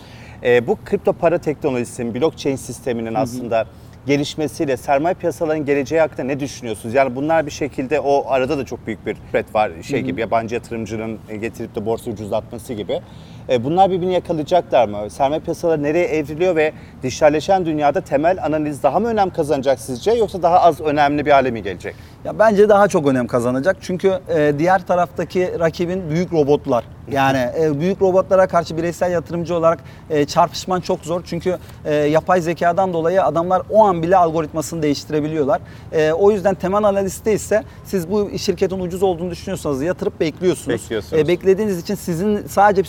E, 0.42 0.66
bu 0.66 0.78
kripto 0.84 1.12
para 1.12 1.38
teknolojisinin, 1.38 2.14
blockchain 2.14 2.56
sisteminin 2.56 3.14
aslında 3.14 3.66
gelişmesiyle 4.06 4.76
sermaye 4.76 5.14
piyasalarının 5.14 5.66
geleceği 5.66 6.00
hakkında 6.00 6.24
ne 6.24 6.40
düşünüyorsunuz? 6.40 6.94
Yani 6.94 7.16
bunlar 7.16 7.46
bir 7.46 7.50
şekilde 7.50 8.00
o 8.00 8.24
arada 8.30 8.58
da 8.58 8.64
çok 8.64 8.86
büyük 8.86 9.06
bir 9.06 9.16
spread 9.28 9.54
var. 9.54 9.72
Şey 9.82 10.00
gibi 10.00 10.20
yabancı 10.20 10.54
yatırımcının 10.54 11.18
getirip 11.40 11.74
de 11.74 11.86
borsa 11.86 12.10
ucuzlatması 12.10 12.72
gibi. 12.72 13.00
E, 13.48 13.64
Bunlar 13.64 13.90
birbirini 13.90 14.14
yakalayacaklar 14.14 14.88
mı? 14.88 15.10
Sermaye 15.10 15.40
piyasaları 15.40 15.82
nereye 15.82 16.04
evriliyor 16.06 16.56
ve 16.56 16.72
dijitalleşen 17.02 17.66
dünyada 17.66 18.00
temel 18.00 18.44
analiz 18.44 18.82
daha 18.82 19.00
mı 19.00 19.08
önem 19.08 19.30
kazanacak 19.30 19.80
sizce 19.80 20.10
yoksa 20.12 20.42
daha 20.42 20.60
az 20.60 20.80
önemli 20.80 21.26
bir 21.26 21.30
hale 21.30 21.50
mi 21.50 21.62
gelecek? 21.62 21.94
Ya 22.24 22.38
bence 22.38 22.68
daha 22.68 22.88
çok 22.88 23.06
önem 23.06 23.26
kazanacak. 23.26 23.76
Çünkü 23.80 24.18
e, 24.28 24.52
diğer 24.58 24.86
taraftaki 24.86 25.60
rakibin 25.60 26.10
büyük 26.10 26.32
robotlar. 26.32 26.84
Yani 27.10 27.48
e, 27.60 27.80
büyük 27.80 28.02
robotlara 28.02 28.46
karşı 28.46 28.76
bireysel 28.76 29.12
yatırımcı 29.12 29.54
olarak 29.56 29.78
çarpışman 30.28 30.80
çok 30.80 31.00
zor. 31.00 31.22
Çünkü 31.26 31.56
yapay 32.10 32.40
zekadan 32.40 32.92
dolayı 32.92 33.24
adamlar 33.24 33.62
o 33.70 33.84
an 33.84 34.02
bile 34.02 34.16
algoritmasını 34.16 34.82
değiştirebiliyorlar. 34.82 35.60
O 36.18 36.30
yüzden 36.30 36.54
temel 36.54 36.84
analiste 36.84 37.32
ise 37.32 37.62
siz 37.84 38.10
bu 38.10 38.30
şirketin 38.38 38.80
ucuz 38.80 39.02
olduğunu 39.02 39.30
düşünüyorsanız 39.30 39.82
yatırıp 39.82 40.20
bekliyorsunuz. 40.20 40.68
Bekliyorsunuz. 40.68 41.28
Beklediğiniz 41.28 41.78
için 41.78 41.94
sizin 41.94 42.46
sadece 42.46 42.82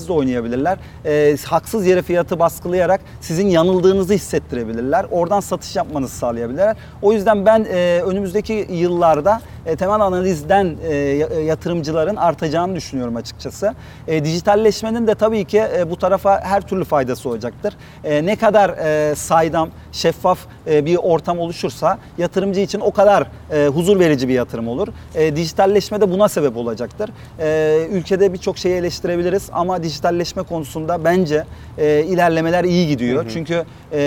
psikolojinizle 0.00 0.12
oynayabilirler. 0.12 0.78
E, 1.04 1.36
haksız 1.46 1.86
yere 1.86 2.02
fiyatı 2.02 2.38
baskılayarak 2.38 3.00
sizin 3.20 3.48
yanıldığınızı 3.48 4.14
hissettirebilirler. 4.14 5.06
Oradan 5.10 5.40
satış 5.40 5.76
yapmanızı 5.76 6.16
sağlayabilirler. 6.16 6.76
O 7.02 7.12
yüzden 7.12 7.46
ben 7.46 7.66
e, 7.70 8.02
önümüzdeki 8.06 8.66
yıllarda 8.70 9.40
e, 9.66 9.76
temel 9.76 10.00
analizden 10.00 10.76
e, 10.82 10.94
e, 10.94 11.40
yatırımcıların 11.40 12.16
artacağını 12.16 12.76
düşünüyorum 12.76 13.16
açıkçası. 13.16 13.74
E, 14.08 14.24
dijitalleşmenin 14.24 15.06
de 15.06 15.14
tabii 15.14 15.44
ki 15.44 15.58
e, 15.58 15.90
bu 15.90 15.96
tarafa 15.96 16.40
her 16.40 16.60
türlü 16.60 16.84
faydası 16.84 17.28
olacaktır. 17.28 17.74
E, 18.04 18.26
ne 18.26 18.36
kadar 18.36 18.70
e, 18.70 19.14
saydam, 19.14 19.68
şeffaf 19.92 20.38
e, 20.66 20.84
bir 20.86 20.96
ortam 20.96 21.38
oluşursa 21.38 21.98
yatırımcı 22.18 22.60
için 22.60 22.80
o 22.80 22.90
kadar 22.90 23.26
e, 23.52 23.66
huzur 23.66 23.98
verici 23.98 24.28
bir 24.28 24.34
yatırım 24.34 24.68
olur. 24.68 24.88
E, 25.14 25.36
dijitalleşme 25.36 26.00
de 26.00 26.10
buna 26.10 26.28
sebep 26.28 26.56
olacaktır. 26.56 27.10
E, 27.40 27.86
ülkede 27.90 28.32
birçok 28.32 28.58
şeyi 28.58 28.74
eleştirebiliriz 28.74 29.50
ama 29.52 29.82
dijitalleşme 29.90 30.42
konusunda 30.42 31.04
bence 31.04 31.44
e, 31.78 32.04
ilerlemeler 32.04 32.64
iyi 32.64 32.88
gidiyor. 32.88 33.26
Çünkü 33.32 33.64
e, 33.92 34.00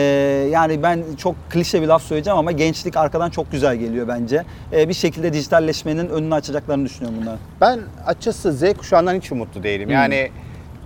yani 0.51 0.83
ben 0.83 1.03
çok 1.17 1.35
klişe 1.49 1.81
bir 1.81 1.87
laf 1.87 2.03
söyleyeceğim 2.03 2.37
ama 2.37 2.51
gençlik 2.51 2.97
arkadan 2.97 3.29
çok 3.29 3.51
güzel 3.51 3.75
geliyor 3.75 4.07
bence. 4.07 4.43
E, 4.73 4.89
bir 4.89 4.93
şekilde 4.93 5.33
dijitalleşmenin 5.33 6.09
önünü 6.09 6.33
açacaklarını 6.33 6.85
düşünüyorum 6.85 7.19
bunlar. 7.21 7.35
Ben 7.61 7.79
açıkçası 8.05 8.53
Z 8.53 8.73
kuşağından 8.77 9.15
hiç 9.15 9.31
umutlu 9.31 9.63
değilim. 9.63 9.89
Yani 9.89 10.29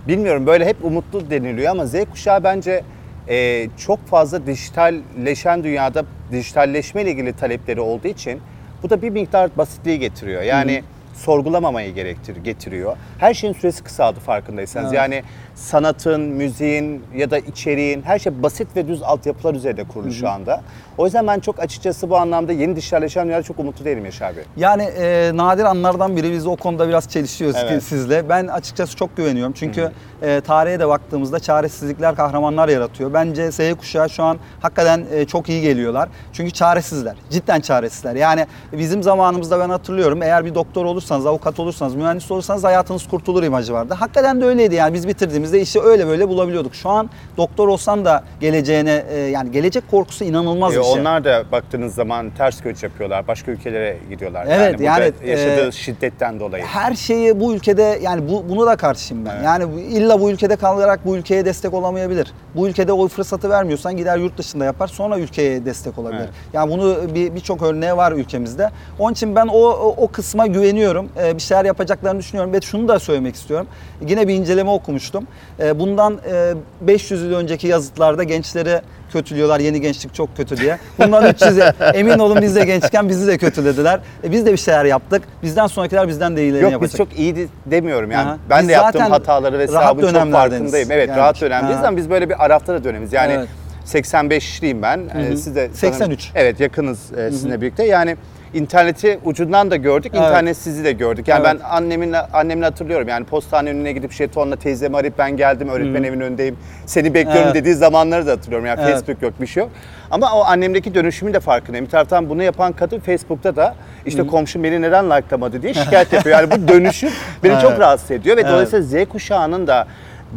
bilmiyorum 0.08 0.46
böyle 0.46 0.66
hep 0.66 0.84
umutlu 0.84 1.30
deniliyor 1.30 1.70
ama 1.70 1.86
Z 1.86 1.94
kuşağı 2.10 2.44
bence 2.44 2.82
e, 3.28 3.68
çok 3.76 4.06
fazla 4.06 4.46
dijitalleşen 4.46 5.64
dünyada 5.64 6.04
dijitalleşme 6.32 7.02
ile 7.02 7.10
ilgili 7.10 7.32
talepleri 7.32 7.80
olduğu 7.80 8.08
için 8.08 8.40
bu 8.82 8.90
da 8.90 9.02
bir 9.02 9.10
miktar 9.10 9.50
basitliği 9.56 9.98
getiriyor. 9.98 10.42
Yani 10.42 10.82
sorgulamamayı 11.18 11.94
gerektir, 11.94 12.36
getiriyor. 12.36 12.96
Her 13.18 13.34
şeyin 13.34 13.54
süresi 13.54 13.84
kısaldı 13.84 14.20
farkındaysanız. 14.20 14.92
Evet. 14.92 14.96
Yani 14.96 15.22
sanatın, 15.58 16.20
müziğin 16.20 17.02
ya 17.16 17.30
da 17.30 17.38
içeriğin 17.38 18.02
her 18.02 18.18
şey 18.18 18.42
basit 18.42 18.76
ve 18.76 18.88
düz 18.88 19.02
altyapılar 19.02 19.54
üzerinde 19.54 19.84
kurulu 19.84 20.12
şu 20.12 20.28
anda. 20.28 20.60
O 20.98 21.04
yüzden 21.04 21.26
ben 21.26 21.40
çok 21.40 21.60
açıkçası 21.60 22.10
bu 22.10 22.16
anlamda 22.16 22.52
yeni 22.52 22.76
dijitalleşen 22.76 23.26
dünyada 23.26 23.42
çok 23.42 23.58
umutlu 23.58 23.84
değilim 23.84 24.04
Yaşar 24.04 24.36
Bey. 24.36 24.44
Yani 24.56 24.82
e, 24.82 25.30
nadir 25.34 25.64
anlardan 25.64 26.16
biri 26.16 26.32
biz 26.32 26.46
o 26.46 26.56
konuda 26.56 26.88
biraz 26.88 27.08
çelişiyoruz 27.08 27.56
Evet. 27.62 27.82
sizle. 27.82 28.28
Ben 28.28 28.46
açıkçası 28.46 28.96
çok 28.96 29.16
güveniyorum. 29.16 29.52
Çünkü 29.52 29.90
e, 30.22 30.40
tarihe 30.40 30.80
de 30.80 30.88
baktığımızda 30.88 31.40
çaresizlikler 31.40 32.16
kahramanlar 32.16 32.68
yaratıyor. 32.68 33.12
Bence 33.14 33.52
Z 33.52 33.60
kuşağı 33.78 34.10
şu 34.10 34.22
an 34.22 34.38
hakikaten 34.60 35.06
e, 35.12 35.24
çok 35.24 35.48
iyi 35.48 35.62
geliyorlar. 35.62 36.08
Çünkü 36.32 36.50
çaresizler. 36.50 37.16
Cidden 37.30 37.60
çaresizler. 37.60 38.14
Yani 38.14 38.46
bizim 38.72 39.02
zamanımızda 39.02 39.60
ben 39.60 39.68
hatırlıyorum 39.68 40.22
eğer 40.22 40.44
bir 40.44 40.54
doktor 40.54 40.84
olursanız, 40.84 41.26
avukat 41.26 41.60
olursanız, 41.60 41.94
mühendis 41.94 42.30
olursanız 42.30 42.64
hayatınız 42.64 43.08
kurtulur 43.08 43.42
imajı 43.42 43.72
vardı. 43.72 43.94
Hakikaten 43.94 44.40
de 44.40 44.44
öyleydi 44.44 44.74
yani 44.74 44.94
biz 44.94 45.08
bitirdiğimizde 45.48 45.60
işi 45.60 45.80
öyle 45.80 46.06
böyle 46.06 46.28
bulabiliyorduk. 46.28 46.74
Şu 46.74 46.88
an 46.88 47.10
doktor 47.36 47.68
olsan 47.68 48.04
da 48.04 48.24
geleceğine 48.40 49.04
e, 49.10 49.18
yani 49.18 49.50
gelecek 49.50 49.90
korkusu 49.90 50.24
inanılmaz 50.24 50.74
E, 50.74 50.78
bir 50.78 50.84
şey. 50.84 50.92
onlar 50.92 51.24
da 51.24 51.44
baktığınız 51.52 51.94
zaman 51.94 52.30
ters 52.30 52.60
göç 52.60 52.82
yapıyorlar. 52.82 53.28
Başka 53.28 53.50
ülkelere 53.52 53.96
gidiyorlar. 54.10 54.46
Evet, 54.50 54.72
burada 54.74 54.82
yani, 54.82 55.12
yaşadığı 55.26 55.68
e, 55.68 55.72
şiddetten 55.72 56.40
dolayı. 56.40 56.64
her 56.64 56.94
şeyi 56.94 57.40
bu 57.40 57.54
ülkede 57.54 57.98
yani 58.02 58.28
bu, 58.28 58.44
bunu 58.48 58.66
da 58.66 58.76
karşıyım 58.76 59.26
ben. 59.26 59.34
Evet. 59.34 59.44
Yani 59.44 59.80
illa 59.80 60.20
bu 60.20 60.30
ülkede 60.30 60.56
kalarak 60.56 61.06
bu 61.06 61.16
ülkeye 61.16 61.44
destek 61.44 61.74
olamayabilir. 61.74 62.32
Bu 62.56 62.68
ülkede 62.68 62.92
o 62.92 63.08
fırsatı 63.08 63.50
vermiyorsan 63.50 63.96
gider 63.96 64.18
yurt 64.18 64.38
dışında 64.38 64.64
yapar 64.64 64.86
sonra 64.88 65.18
ülkeye 65.18 65.64
destek 65.64 65.98
olabilir. 65.98 66.20
Evet. 66.20 66.30
Yani 66.52 66.72
bunu 66.72 67.14
bir 67.14 67.34
birçok 67.34 67.62
örneği 67.62 67.96
var 67.96 68.12
ülkemizde. 68.12 68.70
Onun 68.98 69.12
için 69.12 69.36
ben 69.36 69.46
o 69.46 69.58
o, 69.68 69.94
o 69.96 70.08
kısma 70.08 70.46
güveniyorum. 70.46 71.08
Ee, 71.22 71.34
bir 71.36 71.42
şeyler 71.42 71.64
yapacaklarını 71.64 72.18
düşünüyorum 72.18 72.52
ve 72.52 72.60
şunu 72.60 72.88
da 72.88 72.98
söylemek 72.98 73.34
istiyorum. 73.34 73.66
Yine 74.08 74.28
bir 74.28 74.34
inceleme 74.34 74.70
okumuştum. 74.70 75.26
Ee, 75.60 75.78
bundan 75.78 76.18
e, 76.32 76.54
500 76.80 77.22
yıl 77.22 77.32
önceki 77.34 77.66
yazıtlarda 77.66 78.22
gençleri 78.22 78.80
kötülüyorlar. 79.12 79.60
Yeni 79.60 79.80
gençlik 79.80 80.14
çok 80.14 80.36
kötü 80.36 80.56
diye. 80.56 80.78
Bundan 80.98 81.26
300 81.30 81.56
yıl- 81.56 81.72
emin 81.94 82.18
olun 82.18 82.38
biz 82.42 82.56
de 82.56 82.64
gençken 82.64 83.08
bizi 83.08 83.26
de 83.26 83.38
kötülediler. 83.38 84.00
E, 84.24 84.32
biz 84.32 84.46
de 84.46 84.52
bir 84.52 84.56
şeyler 84.56 84.84
yaptık. 84.84 85.22
Bizden 85.42 85.66
sonrakiler 85.66 86.08
bizden 86.08 86.36
de 86.36 86.42
iyilerini 86.42 86.62
Yok 86.62 86.72
yapacak. 86.72 86.92
biz 86.92 86.98
çok 86.98 87.18
iyiydi 87.18 87.48
demiyorum 87.66 88.10
yani. 88.10 88.28
Aha. 88.28 88.38
Ben 88.50 88.60
Biz 88.62 88.68
de 88.68 88.72
yaptığım 88.72 89.02
hataları 89.02 89.58
ve 89.58 89.68
sahabın 89.68 90.12
çok 90.12 90.32
farkındayım. 90.32 90.90
Evet 90.92 91.08
Yani. 91.08 91.18
rahat 91.18 91.40
dönemdeyiz 91.40 91.78
Aha. 91.80 91.86
ama 91.88 91.96
biz 91.96 92.10
böyle 92.10 92.28
bir 92.28 92.44
arafta 92.44 92.74
da 92.74 92.84
dönemiz. 92.84 93.12
Yani 93.12 93.32
Evet. 93.32 93.48
85'liyim 93.86 94.82
ben. 94.82 95.00
Ee, 95.18 95.36
Siz 95.36 95.56
de 95.56 95.70
sanırım- 95.74 95.74
83. 95.74 96.30
Evet 96.34 96.60
yakınız 96.60 97.12
e, 97.18 97.30
sizinle 97.30 97.60
birlikte. 97.60 97.84
Yani 97.84 98.16
interneti 98.54 99.18
ucundan 99.24 99.70
da 99.70 99.76
gördük, 99.76 100.12
Evet. 100.14 100.26
internet 100.28 100.56
sizi 100.56 100.84
de 100.84 100.92
gördük. 100.92 101.28
Yani 101.28 101.42
Evet. 101.46 101.56
ben 101.60 101.68
annemin 101.68 102.14
annemle 102.32 102.64
hatırlıyorum. 102.64 103.08
Yani 103.08 103.24
postane 103.24 103.70
önüne 103.70 103.92
gidip 103.92 104.12
jetonla 104.12 104.56
teyzemi 104.56 104.96
arayıp 104.96 105.18
ben 105.18 105.36
geldim 105.36 105.68
öğretmen 105.68 106.02
evinin 106.02 106.20
önündeyim. 106.20 106.56
Seni 106.86 107.14
bekliyorum 107.14 107.42
Evet. 107.44 107.54
dediği 107.54 107.74
zamanları 107.74 108.26
da 108.26 108.30
hatırlıyorum. 108.32 108.66
Yani 108.66 108.80
Evet. 108.82 108.92
Facebook 108.92 109.22
yok 109.22 109.32
bir 109.40 109.46
şey 109.46 109.62
yok. 109.62 109.70
Ama 110.10 110.32
o 110.32 110.44
annemdeki 110.44 110.94
dönüşümün 110.94 111.34
de 111.34 111.40
farkındayım. 111.40 111.86
Bir 111.86 111.90
taraftan 111.90 112.28
bunu 112.28 112.42
yapan 112.42 112.72
kadın 112.72 112.98
Facebook'ta 113.00 113.56
da 113.56 113.74
işte 114.06 114.26
komşum 114.26 114.64
beni 114.64 114.82
neden 114.82 115.10
like'lamadı 115.10 115.62
diye 115.62 115.74
şikayet 115.74 116.12
yapıyor. 116.12 116.38
Yani 116.40 116.50
bu 116.50 116.68
dönüşüm 116.72 117.10
beni 117.44 117.60
çok 117.60 117.70
Evet. 117.70 117.80
rahatsız 117.80 118.10
ediyor 118.10 118.36
ve 118.36 118.40
Evet. 118.40 118.52
dolayısıyla 118.52 119.04
Z 119.04 119.08
kuşağının 119.08 119.66
da 119.66 119.86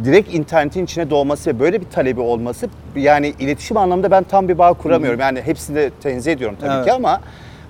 direkt 0.04 0.34
internetin 0.34 0.84
içine 0.84 1.10
doğması 1.10 1.50
ve 1.50 1.60
böyle 1.60 1.80
bir 1.80 1.86
talebi 1.86 2.20
olması 2.20 2.68
yani 2.96 3.34
iletişim 3.38 3.76
anlamında 3.76 4.10
ben 4.10 4.22
tam 4.24 4.48
bir 4.48 4.58
bağ 4.58 4.72
kuramıyorum. 4.72 5.20
Yani 5.20 5.42
hepsini 5.42 5.76
de 5.76 5.90
tenzih 6.02 6.32
ediyorum 6.32 6.56
tabii 6.60 6.72
Evet. 6.74 6.84
ki 6.84 6.92
ama 6.92 7.20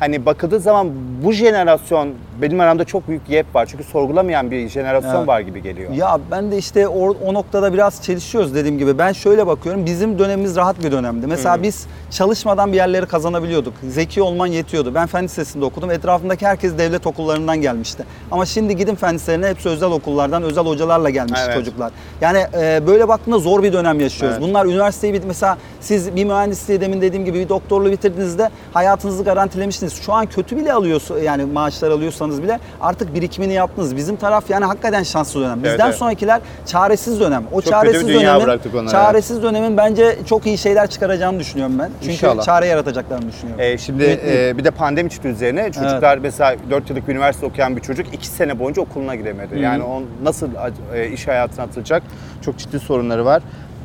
hani 0.03 0.27
bakıldığı 0.27 0.61
zaman 0.61 0.91
bu 1.25 1.33
jenerasyon 1.33 2.15
benim 2.43 2.61
aramda 2.61 2.85
çok 2.85 3.09
büyük 3.09 3.29
gap 3.29 3.55
var. 3.55 3.67
Çünkü 3.67 3.85
sorgulamayan 3.85 4.51
bir 4.51 4.69
jenerasyon 4.69 5.17
Evet. 5.17 5.29
var 5.29 5.41
gibi 5.41 5.63
geliyor. 5.63 5.93
Ya 5.93 6.19
ben 6.31 6.51
de 6.53 6.59
işte 6.59 6.89
o, 6.89 7.11
o 7.11 7.35
noktada 7.35 7.73
biraz 7.73 8.03
çelişiyoruz 8.03 8.55
dediğim 8.55 8.79
gibi. 8.79 8.99
Ben 8.99 9.13
şöyle 9.13 9.47
bakıyorum. 9.47 9.87
Bizim 9.87 10.19
dönemimiz 10.19 10.57
rahat 10.57 10.85
bir 10.85 10.93
dönemdi. 10.93 11.27
Mesela 11.27 11.63
biz 11.63 11.87
çalışmadan 12.11 12.73
bir 12.73 12.77
yerleri 12.77 13.07
kazanabiliyorduk. 13.07 13.75
Zeki 13.89 14.23
olman 14.23 14.47
yetiyordu. 14.47 14.95
Ben 14.95 15.07
fen 15.07 15.25
lisesinde 15.25 15.65
okudum. 15.65 15.91
Etrafımdaki 15.91 16.47
herkes 16.47 16.79
devlet 16.79 17.07
okullarından 17.07 17.61
gelmişti. 17.61 18.05
Ama 18.31 18.47
şimdi 18.47 18.77
gidin 18.77 18.95
fen 18.95 19.15
liselerine 19.15 19.49
hepsi 19.49 19.69
özel 19.69 19.91
okullardan, 19.91 20.43
özel 20.43 20.65
hocalarla 20.65 21.11
gelmiş 21.11 21.41
Evet. 21.45 21.55
çocuklar. 21.55 21.93
Yani 22.21 22.39
e, 22.55 22.87
böyle 22.87 23.09
baktığında 23.09 23.39
zor 23.39 23.63
bir 23.63 23.73
dönem 23.73 24.01
yaşıyoruz. 24.01 24.37
Evet. 24.41 24.49
Bunlar 24.49 24.67
üniversiteyi 24.67 25.13
bit 25.15 25.25
mesela 25.27 25.59
siz 25.81 26.17
bir 26.17 26.25
mühendisliği 26.25 26.81
demin 26.81 27.01
dediğim 27.01 27.25
gibi 27.25 27.39
bir 27.39 27.49
doktorluğu 27.49 27.91
bitirdiğinizde 27.91 28.51
hayatınızı 28.73 29.25
garantilemiştiniz. 29.25 29.92
Şu 30.01 30.13
an 30.13 30.27
kötü 30.27 30.57
bile 30.57 30.73
alıyorsunuz 30.73 31.23
yani 31.23 31.45
maaşlar 31.45 31.91
alıyorsanız 31.91 32.43
bile 32.43 32.59
artık 32.81 33.15
birikimini 33.15 33.53
yaptınız. 33.53 33.97
Bizim 33.97 34.17
taraf 34.17 34.51
yani 34.51 34.65
hakikaten 34.65 35.03
şanslı 35.03 35.41
dönem. 35.41 35.57
Bizden 35.59 35.71
Evet, 35.71 35.81
evet. 35.85 35.95
sonrakiler 35.95 36.41
çaresiz 36.67 37.21
dönem. 37.21 37.45
O 37.53 37.57
kötü 37.57 37.71
çaresiz 37.71 38.09
bir 38.09 38.15
dünya 38.15 38.21
dönemin 38.31 38.47
bıraktık 38.47 38.75
onlara, 38.75 38.89
çaresiz 38.91 39.43
dönemin 39.43 39.77
bence 39.77 40.19
çok 40.27 40.47
iyi 40.47 40.59
şeyler 40.59 40.91
çıkaracağını 40.91 41.39
düşünüyorum 41.41 41.79
ben. 41.79 41.91
Çünkü 42.01 42.13
İnşallah. 42.13 42.43
çare 42.43 42.67
yaratacaklarını 42.67 43.29
düşünüyorum. 43.33 43.65
Ee, 43.65 43.79
şimdi 43.79 44.21
e, 44.27 44.59
bir 44.59 44.65
de 44.65 44.71
pandemi 44.71 45.11
çıktı 45.11 45.29
üzerine. 45.29 45.73
Çocuklar 45.73 46.19
mesela 46.19 46.57
4 46.71 46.91
yıllık 46.91 47.09
üniversite 47.09 47.47
okuyan 47.47 47.77
bir 47.77 47.81
çocuk 47.81 48.15
2 48.15 48.27
sene 48.27 48.59
boyunca 48.59 48.83
okuluna 48.83 49.15
giremedi. 49.15 49.59
Yani 49.59 49.83
on 49.83 50.05
nasıl 50.23 50.49
e, 50.95 51.09
iş 51.09 51.29
hayatına 51.29 51.65
atılacak? 51.65 52.03
Çok 52.45 52.59
ciddi 52.59 52.81
sorunları 52.81 53.25
var. 53.25 53.43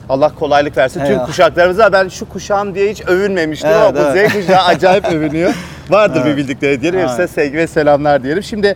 Allah 0.10 0.32
kolaylık 0.39 0.78
versin 0.78 1.00
tüm 1.00 1.10
Eyvallah. 1.12 1.26
kuşaklarımıza. 1.26 1.91
Ben 1.91 2.08
şu 2.08 2.30
kuşağım 2.30 2.76
diye 2.76 2.91
hiç 2.91 3.02
övünmemiştim 3.08 3.70
Evet, 3.70 3.82
ama 3.82 3.96
bu 3.96 4.17
evet. 4.17 4.32
Z 4.32 4.34
kuşağı 4.34 4.63
acayip 4.65 5.06
övünüyor. 5.13 5.54
Vardır 5.89 6.20
bir 6.22 6.26
Evet. 6.26 6.38
bildikleri 6.38 6.82
diyelim. 6.82 7.00
Hepsine 7.00 7.20
Evet. 7.20 7.30
sevgi 7.32 7.58
ve 7.58 7.67
selamlar 7.67 8.24
diyelim. 8.24 8.43
Şimdi 8.43 8.76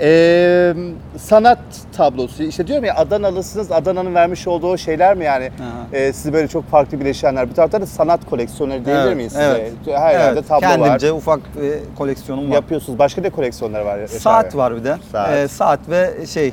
e, 0.00 0.74
sanat 1.18 1.58
tablosu. 1.96 2.42
işte 2.42 2.66
diyorum 2.66 2.84
ya 2.84 2.94
Adanalısınız. 2.94 3.72
Adana'nın 3.72 4.14
vermiş 4.14 4.46
olduğu 4.46 4.66
o 4.70 4.76
şeyler 4.76 5.16
mi 5.16 5.24
yani? 5.24 5.44
Aha. 5.62 5.96
E, 5.98 6.12
sizi 6.12 6.32
böyle 6.32 6.48
çok 6.48 6.70
farklı 6.70 7.00
bileşenler. 7.00 7.50
Bir 7.50 7.54
taraftan 7.54 7.82
da 7.82 7.86
sanat 7.86 8.20
koleksiyoneri 8.30 8.84
diyebilir 8.84 9.06
Evet, 9.06 9.16
miyiz 9.16 9.32
size? 9.32 9.44
evet. 9.44 9.72
Her 9.98 10.12
yerde 10.12 10.32
Evet, 10.38 10.48
tablo 10.48 10.66
var 10.66 10.76
Kendimce 10.76 11.12
ufak 11.12 11.40
bir 11.62 11.96
koleksiyonum 11.98 12.50
var. 12.50 12.54
yapıyorsunuz. 12.54 12.98
Başka 12.98 13.20
ne 13.20 13.30
koleksiyonları 13.30 13.84
var? 13.86 14.06
Saat 14.06 14.52
Bey? 14.52 14.58
var 14.58 14.76
bir 14.76 14.84
de. 14.84 14.96
Saat. 15.12 15.28
Saat, 15.30 15.50
saat 15.50 15.80
ve 15.90 16.26
şey 16.26 16.46
e, 16.48 16.52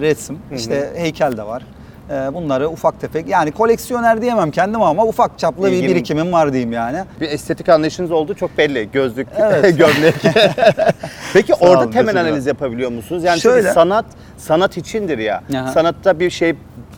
resim, 0.00 0.38
işte 0.56 0.90
heykel 0.96 1.36
de 1.36 1.42
var. 1.46 1.62
E, 2.10 2.34
bunları 2.34 2.68
ufak 2.68 3.00
tefek 3.00 3.28
yani 3.28 3.52
koleksiyoner 3.52 4.22
diyemem 4.22 4.50
kendim 4.50 4.82
ama 4.82 5.04
ufak 5.04 5.38
çaplı 5.38 5.68
İlgin- 5.70 5.82
bir 5.82 5.88
birikimim 5.88 6.32
var 6.32 6.52
diyeyim 6.52 6.72
yani. 6.72 6.98
Bir 7.20 7.28
estetik 7.30 7.68
anlayışınız 7.68 8.10
olduğu 8.10 8.34
çok 8.34 8.58
belli. 8.58 8.90
Gözlük, 8.92 9.28
Evet. 9.38 9.78
gömlek. 9.78 10.14
Peki 11.32 11.52
Sağ 11.52 11.66
orada 11.66 11.78
olun, 11.84 11.92
temel 11.92 12.20
analiz 12.20 12.46
yapabiliyor 12.46 12.90
musunuz? 12.90 13.24
Yani 13.24 13.40
Şöyle. 13.40 13.72
sanat 13.72 14.04
sanat 14.38 14.76
içindir 14.76 15.18
ya. 15.18 15.42
Aha. 15.56 15.72
Sanatta 15.72 16.20
bir 16.20 16.30
şey 16.30 16.54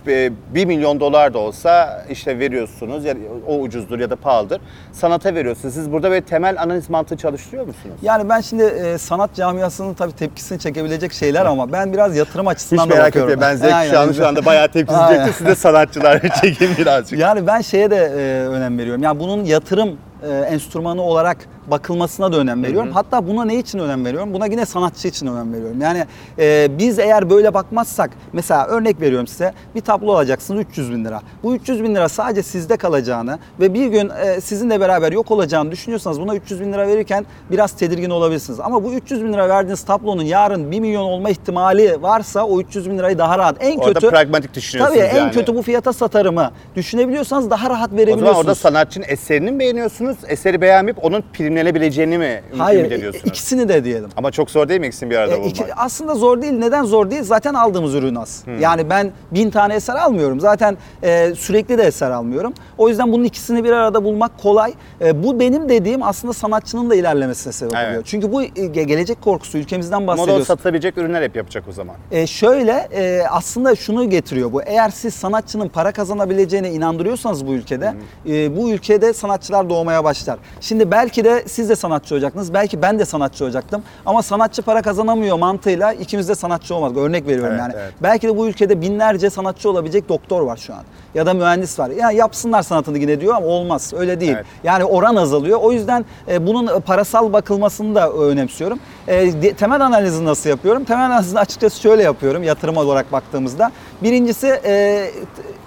1 0.08 0.64
milyon 0.64 1.00
dolar 1.00 1.34
da 1.34 1.38
olsa 1.38 2.04
işte 2.10 2.38
veriyorsunuz 2.38 3.04
ya 3.04 3.14
o 3.46 3.58
ucuzdur 3.58 3.98
ya 3.98 4.10
da 4.10 4.16
pahalıdır. 4.16 4.60
Sanata 4.92 5.34
veriyorsunuz. 5.34 5.74
Siz 5.74 5.92
burada 5.92 6.10
böyle 6.10 6.24
temel 6.24 6.62
analiz 6.62 6.90
mantığı 6.90 7.16
çalıştırıyor 7.16 7.66
musunuz? 7.66 7.96
Yani 8.02 8.28
ben 8.28 8.40
şimdi 8.40 8.62
e, 8.62 8.98
sanat 8.98 9.34
camiasının 9.34 9.94
tabii 9.94 10.12
tepkisini 10.12 10.58
çekebilecek 10.58 11.12
şeyler 11.12 11.46
ama 11.46 11.72
ben 11.72 11.92
biraz 11.92 12.16
yatırım 12.16 12.48
açısından 12.48 12.84
Hiç 12.84 12.90
da 12.90 12.94
merak 12.94 13.06
bakıyorum. 13.06 13.32
etmeyin. 13.32 13.52
Ben 13.52 13.56
zevk 13.56 13.72
Aynen. 13.74 13.90
şu 13.90 13.98
an, 13.98 14.12
şu 14.12 14.26
anda 14.26 14.44
bayağı 14.44 14.68
tepkisi 14.68 15.00
çekti. 15.08 15.32
Siz 15.38 15.46
de 15.46 15.54
sanatçılar 15.54 16.22
çekin 16.40 16.68
birazcık. 16.78 17.18
Yani 17.18 17.46
ben 17.46 17.60
şeye 17.60 17.90
de 17.90 17.96
e, 17.96 18.46
önem 18.48 18.78
veriyorum. 18.78 19.02
Yani 19.02 19.20
bunun 19.20 19.44
yatırım 19.44 19.98
e, 20.22 20.28
enstrümanı 20.38 21.02
olarak 21.02 21.36
bakılmasına 21.70 22.32
da 22.32 22.36
önem 22.36 22.62
veriyorum. 22.62 22.90
Hatta 22.92 23.28
buna 23.28 23.44
ne 23.44 23.54
için 23.56 23.78
önem 23.78 24.04
veriyorum? 24.04 24.34
Buna 24.34 24.46
yine 24.46 24.66
sanatçı 24.66 25.08
için 25.08 25.26
önem 25.26 25.52
veriyorum. 25.52 25.80
Yani 25.80 26.04
e, 26.38 26.68
biz 26.78 26.98
eğer 26.98 27.30
böyle 27.30 27.54
bakmazsak, 27.54 28.10
mesela 28.32 28.66
örnek 28.66 29.00
veriyorum 29.00 29.26
size, 29.26 29.52
bir 29.74 29.80
tablo 29.80 30.12
alacaksınız 30.12 30.60
300 30.60 30.90
bin 30.92 31.04
lira. 31.04 31.20
Bu 31.42 31.54
300 31.54 31.82
bin 31.82 31.94
lira 31.94 32.08
sadece 32.08 32.42
sizde 32.42 32.76
kalacağını 32.76 33.38
ve 33.60 33.74
bir 33.74 33.86
gün 33.86 34.10
e, 34.24 34.40
sizinle 34.40 34.80
beraber 34.80 35.12
yok 35.12 35.30
olacağını 35.30 35.70
düşünüyorsanız 35.72 36.20
buna 36.20 36.34
300 36.36 36.60
bin 36.60 36.72
lira 36.72 36.86
verirken 36.88 37.26
biraz 37.50 37.72
tedirgin 37.72 38.10
olabilirsiniz. 38.10 38.60
Ama 38.60 38.84
bu 38.84 38.92
300 38.94 39.24
bin 39.24 39.32
lira 39.32 39.48
verdiğiniz 39.48 39.82
tablonun 39.82 40.22
yarın 40.22 40.70
1 40.70 40.80
milyon 40.80 41.02
olma 41.02 41.30
ihtimali 41.30 42.02
varsa 42.02 42.44
o 42.46 42.60
300 42.60 42.90
bin 42.90 42.98
lirayı 42.98 43.18
daha 43.18 43.38
rahat, 43.38 43.56
en 43.60 43.78
Orada 43.78 43.92
kötü 43.92 44.08
pragmatik 44.10 44.54
düşünüyorsunuz 44.54 45.00
Tabii 45.00 45.08
en 45.16 45.16
yani. 45.20 45.32
kötü 45.32 45.54
bu 45.54 45.62
fiyata 45.62 45.92
satarımı 45.92 46.50
düşünebiliyorsanız 46.76 47.50
daha 47.50 47.70
rahat 47.70 47.92
O 47.92 47.96
verebiliyorsunuz. 47.96 48.26
zaman 48.28 48.40
orada 48.40 48.54
sanatçının 48.54 49.04
eserini 49.08 49.50
mi 49.52 49.58
beğeniyorsunuz? 49.58 50.16
Eseri 50.28 50.60
beğenmeyip 50.60 51.04
onun 51.04 51.24
primlenebileceğini 51.62 52.18
mi 52.18 52.42
Hayır, 52.58 52.80
ümit 52.80 52.92
ediyorsunuz? 52.92 53.24
ikisini 53.26 53.68
de 53.68 53.84
diyelim. 53.84 54.08
Ama 54.16 54.30
çok 54.30 54.50
zor 54.50 54.68
değil 54.68 54.80
mi 54.80 54.86
ikisini 54.86 55.10
bir 55.10 55.16
arada 55.16 55.34
E, 55.34 55.38
bulmak? 55.38 55.50
iki- 55.50 55.74
aslında 55.74 56.14
zor 56.14 56.42
değil. 56.42 56.52
Neden 56.52 56.84
zor 56.84 57.10
değil? 57.10 57.22
Zaten 57.22 57.54
aldığımız 57.54 57.94
ürün 57.94 58.14
az. 58.14 58.46
Hmm. 58.46 58.60
Yani 58.60 58.90
ben 58.90 59.12
bin 59.30 59.50
tane 59.50 59.74
eser 59.74 59.94
almıyorum. 59.96 60.40
Zaten 60.40 60.76
e, 61.02 61.34
sürekli 61.34 61.78
de 61.78 61.82
eser 61.82 62.10
almıyorum. 62.10 62.54
O 62.78 62.88
yüzden 62.88 63.12
bunun 63.12 63.24
ikisini 63.24 63.64
bir 63.64 63.72
arada 63.72 64.04
bulmak 64.04 64.38
kolay. 64.42 64.74
E, 65.00 65.22
bu 65.24 65.40
benim 65.40 65.68
dediğim 65.68 66.02
aslında 66.02 66.32
sanatçının 66.32 66.90
da 66.90 66.94
ilerlemesine 66.94 67.52
sebep 67.52 67.74
Evet. 67.76 67.88
oluyor. 67.88 68.02
Çünkü 68.06 68.32
bu 68.32 68.42
e, 68.42 68.46
ge- 68.46 68.82
gelecek 68.82 69.22
korkusu 69.22 69.58
ülkemizden 69.58 70.06
bahsediyoruz. 70.06 70.46
satılabilecek 70.46 70.98
ürünler 70.98 71.22
hep 71.22 71.36
yapacak 71.36 71.64
o 71.68 71.72
zaman. 71.72 71.96
E, 72.10 72.26
şöyle 72.26 72.72
e, 72.92 73.22
aslında 73.30 73.76
şunu 73.76 74.10
getiriyor 74.10 74.52
bu. 74.52 74.62
Eğer 74.62 74.90
siz 74.90 75.14
sanatçının 75.14 75.68
para 75.68 75.92
kazanabileceğine 75.92 76.70
inandırıyorsanız 76.70 77.46
bu 77.46 77.52
ülkede 77.52 77.94
e, 78.28 78.56
bu 78.56 78.70
ülkede 78.70 79.12
sanatçılar 79.12 79.70
doğmaya 79.70 80.04
başlar. 80.04 80.38
Şimdi 80.60 80.90
belki 80.90 81.24
de 81.24 81.42
siz 81.48 81.68
de 81.68 81.76
sanatçı 81.76 82.14
olacaktınız. 82.14 82.54
Belki 82.54 82.82
ben 82.82 82.98
de 82.98 83.04
sanatçı 83.04 83.44
olacaktım. 83.44 83.82
Ama 84.06 84.22
sanatçı 84.22 84.62
para 84.62 84.82
kazanamıyor 84.82 85.38
mantığıyla 85.38 85.92
ikimiz 85.92 86.28
de 86.28 86.34
sanatçı 86.34 86.74
olmadık. 86.74 86.96
Örnek 86.96 87.26
veriyorum 87.26 87.50
Evet, 87.52 87.60
yani. 87.60 87.72
evet. 87.76 87.92
Belki 88.02 88.28
de 88.28 88.36
bu 88.36 88.48
ülkede 88.48 88.80
binlerce 88.80 89.30
sanatçı 89.30 89.70
olabilecek 89.70 90.08
doktor 90.08 90.40
var 90.42 90.56
şu 90.56 90.74
an. 90.74 90.80
Ya 91.14 91.26
da 91.26 91.34
mühendis 91.34 91.78
var. 91.78 91.90
Ya 91.90 92.10
yapsınlar 92.10 92.62
sanatını 92.62 92.98
yine 92.98 93.20
diyor 93.20 93.34
ama 93.34 93.46
olmaz. 93.46 93.92
Öyle 93.96 94.20
değil. 94.20 94.32
Evet. 94.34 94.46
Yani 94.64 94.84
oran 94.84 95.16
azalıyor. 95.16 95.58
O 95.62 95.72
yüzden 95.72 96.04
e, 96.28 96.46
bunun 96.46 96.80
parasal 96.80 97.32
bakılmasını 97.32 97.94
da 97.94 98.12
önemsiyorum. 98.12 98.78
E, 99.08 99.42
de- 99.42 99.52
temel 99.54 99.80
analizi 99.86 100.24
nasıl 100.24 100.50
yapıyorum? 100.50 100.84
Temel 100.84 101.06
analizini 101.06 101.38
açıkçası 101.38 101.80
şöyle 101.80 102.02
yapıyorum 102.02 102.42
yatırım 102.42 102.76
olarak 102.76 103.12
baktığımızda. 103.12 103.72
Birincisi 104.02 104.60
e, 104.64 105.04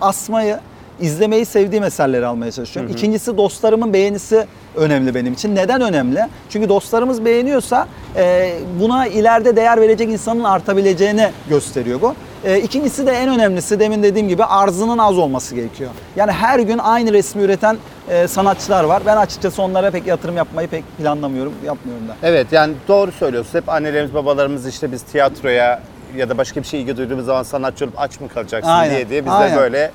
asmayı, 0.02 0.60
izlemeyi 1.00 1.46
sevdiğim 1.46 1.84
eserleri 1.84 2.26
almaya 2.26 2.52
çalışıyorum. 2.52 2.92
İkincisi 2.92 3.38
dostlarımın 3.38 3.94
beğenisi 3.94 4.46
önemli 4.76 5.16
benim 5.16 5.34
için. 5.34 5.56
Neden 5.56 5.82
önemli? 5.82 6.28
Çünkü 6.50 6.70
dostlarımız 6.70 7.26
beğeniyorsa 7.26 7.88
e, 8.16 8.54
buna 8.80 9.08
ileride 9.08 9.56
değer 9.56 9.82
verecek 9.82 10.10
insanın 10.10 10.44
artabileceğini 10.44 11.32
gösteriyor 11.50 12.02
bu. 12.02 12.16
E, 12.44 12.60
ikincisi 12.60 13.08
de 13.08 13.12
en 13.12 13.30
önemlisi 13.30 13.80
demin 13.80 14.04
dediğim 14.04 14.28
gibi 14.28 14.44
arzının 14.44 14.98
az 14.98 15.18
olması 15.18 15.56
gerekiyor. 15.56 15.92
Yani 16.16 16.32
her 16.32 16.60
gün 16.60 16.78
aynı 16.78 17.14
resmi 17.14 17.42
üreten 17.42 17.78
e, 18.10 18.28
sanatçılar 18.28 18.84
var. 18.84 19.04
Ben 19.06 19.18
açıkçası 19.18 19.62
onlara 19.62 19.92
pek 19.92 20.08
yatırım 20.08 20.38
yapmayı 20.38 20.68
pek 20.68 20.98
planlamıyorum, 20.98 21.54
yapmıyorum 21.66 22.08
da. 22.08 22.16
Evet 22.24 22.48
yani 22.52 22.74
doğru 22.88 23.12
söylüyorsunuz. 23.12 23.56
Hep 23.56 23.70
annelerimiz 23.70 24.14
babalarımız 24.14 24.68
işte 24.68 24.92
biz 24.92 25.02
tiyatroya 25.02 25.82
ya 26.18 26.30
da 26.30 26.38
başka 26.38 26.62
bir 26.62 26.68
şey 26.68 26.82
ilgi 26.82 26.98
duyduğumuz 26.98 27.26
zaman 27.26 27.44
sanatçı 27.44 27.86
olup 27.86 27.94
aç 27.98 28.20
mı 28.20 28.30
kalacaksın 28.30 28.70
Aynen, 28.70 28.96
diye 28.96 29.10
diye 29.10 29.26
biz 29.26 29.32
aynen. 29.32 29.58
de 29.58 29.62
böyle 29.62 29.92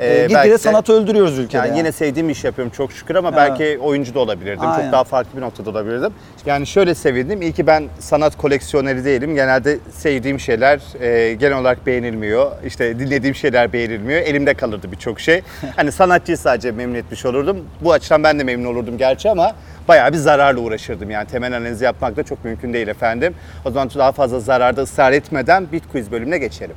e, 0.00 0.06
E, 0.06 0.10
belki 0.20 0.28
gitgide 0.34 0.52
de- 0.52 0.58
sanatı 0.58 0.92
öldürüyoruz 0.92 1.38
ülkede. 1.38 1.56
yani 1.56 1.68
yani. 1.68 1.78
yine 1.78 1.92
sevdiğim 1.92 2.30
iş 2.30 2.44
yapıyorum 2.44 2.72
çok 2.76 2.92
şükür 2.92 3.14
ama 3.14 3.28
Evet. 3.28 3.38
belki 3.38 3.78
oyuncu 3.78 4.14
da 4.14 4.20
olabilirdim. 4.20 4.60
Aynen. 4.68 4.82
Çok 4.84 4.92
daha 4.92 5.04
farklı 5.04 5.36
bir 5.36 5.42
noktada 5.42 5.70
olabilirdim. 5.70 6.12
Yani 6.46 6.66
şöyle 6.66 6.94
sevindim. 6.94 7.42
İyi 7.42 7.52
ki 7.52 7.66
ben 7.66 7.84
sanat 7.98 8.36
koleksiyoneri 8.36 9.04
değilim. 9.04 9.34
Genelde 9.34 9.78
sevdiğim 9.92 10.40
şeyler 10.40 10.80
e, 11.00 11.34
genel 11.34 11.58
olarak 11.58 11.86
beğenilmiyor. 11.86 12.50
İşte 12.66 12.98
dinlediğim 12.98 13.34
şeyler 13.34 13.72
beğenilmiyor. 13.72 14.20
Elimde 14.20 14.54
kalırdı 14.54 14.92
birçok 14.92 15.20
şey. 15.20 15.42
Hani 15.76 15.92
sanatçıyı 15.92 16.38
sadece 16.38 16.70
memnun 16.72 16.94
etmiş 16.94 17.26
olurdum. 17.26 17.64
Bu 17.80 17.92
açıdan 17.92 18.22
ben 18.22 18.38
de 18.38 18.44
memnun 18.44 18.74
olurdum 18.74 18.98
gerçi 18.98 19.30
ama 19.30 19.52
bayağı 19.88 20.12
bir 20.12 20.16
zararla 20.16 20.60
uğraşırdım. 20.60 21.10
Yani 21.10 21.26
temel 21.28 21.56
analizi 21.56 21.84
yapmak 21.84 22.16
da 22.16 22.22
çok 22.22 22.44
mümkün 22.44 22.72
değil 22.72 22.88
efendim. 22.88 23.34
O 23.64 23.70
zaman 23.70 23.90
daha 23.98 24.12
fazla 24.12 24.40
zararda 24.40 24.82
ısrar 24.82 25.12
etmeden 25.12 25.72
Bitquiz 25.72 26.12
bölümüne 26.12 26.38
geçelim. 26.38 26.76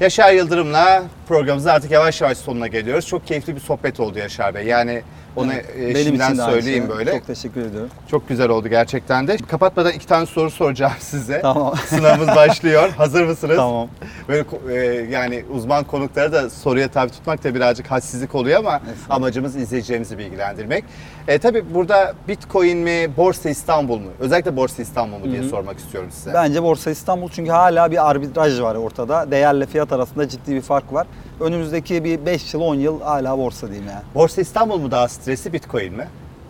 Yaşar 0.00 0.32
Yıldırım'la 0.32 1.02
programımızın 1.28 1.68
artık 1.68 1.90
yavaş 1.90 2.20
yavaş 2.20 2.38
sonuna 2.38 2.66
geliyoruz. 2.66 3.06
Çok 3.06 3.26
keyifli 3.26 3.54
bir 3.56 3.60
sohbet 3.60 4.00
oldu 4.00 4.18
Yaşar 4.18 4.54
Bey. 4.54 4.66
Yani 4.66 5.02
onu 5.36 5.52
e, 5.52 5.64
Benim 5.78 5.96
şimdiden 6.04 6.34
için 6.34 6.44
söyleyeyim 6.44 6.86
şey. 6.88 6.96
böyle. 6.96 7.12
Çok 7.12 7.26
teşekkür 7.26 7.60
ediyorum. 7.60 7.90
Çok 8.10 8.28
güzel 8.28 8.48
oldu 8.48 8.68
gerçekten 8.68 9.28
de. 9.28 9.36
Kapatmadan 9.36 9.92
iki 9.92 10.06
tane 10.06 10.26
soru 10.26 10.50
soracağım 10.50 10.92
size. 11.00 11.40
Tamam. 11.40 11.74
Sınavımız 11.86 12.28
başlıyor. 12.36 12.90
Hazır 12.96 13.24
mısınız? 13.24 13.56
Tamam. 13.56 13.88
Böyle 14.28 14.44
e, 14.70 14.76
yani 15.10 15.44
uzman 15.54 15.84
konukları 15.84 16.32
da 16.32 16.50
soruya 16.50 16.88
tabi 16.88 17.10
tutmak 17.10 17.44
da 17.44 17.54
birazcık 17.54 17.86
hassizlik 17.90 18.34
oluyor 18.34 18.58
ama 18.58 18.76
Estağfurullah. 18.76 19.16
amacımız 19.16 19.56
izleyicilerimizi 19.56 20.18
bilgilendirmek. 20.18 20.84
E, 21.28 21.38
tabii 21.38 21.74
burada 21.74 22.14
Bitcoin 22.28 22.78
mi, 22.78 23.16
Borsa 23.16 23.50
İstanbul 23.50 23.98
mu? 23.98 24.10
Özellikle 24.20 24.56
Borsa 24.56 24.82
İstanbul 24.82 25.18
mu 25.18 25.24
diye 25.24 25.42
sormak 25.42 25.78
istiyorum 25.78 26.10
size. 26.12 26.34
Bence 26.34 26.62
Borsa 26.62 26.90
İstanbul 26.90 27.28
çünkü 27.28 27.50
hala 27.50 27.90
bir 27.90 28.10
arbitraj 28.10 28.60
var 28.60 28.74
ortada. 28.74 29.30
Değerle 29.30 29.66
fiyat 29.66 29.92
arasında 29.92 30.28
ciddi 30.28 30.54
bir 30.54 30.60
fark 30.60 30.92
var. 30.92 31.06
Önümüzdeki 31.40 32.04
bir 32.04 32.26
5 32.26 32.54
yıl 32.54 32.60
10 32.60 32.74
yıl 32.74 33.00
hala 33.00 33.38
borsa 33.38 33.66
diyeyim 33.66 33.88
yani. 33.88 34.02
Borsa 34.14 34.40
İstanbul 34.40 34.78
mu 34.78 34.90
daha 34.90 35.08
stresli, 35.08 35.52
Bitcoin 35.52 35.94
mi? 35.94 36.08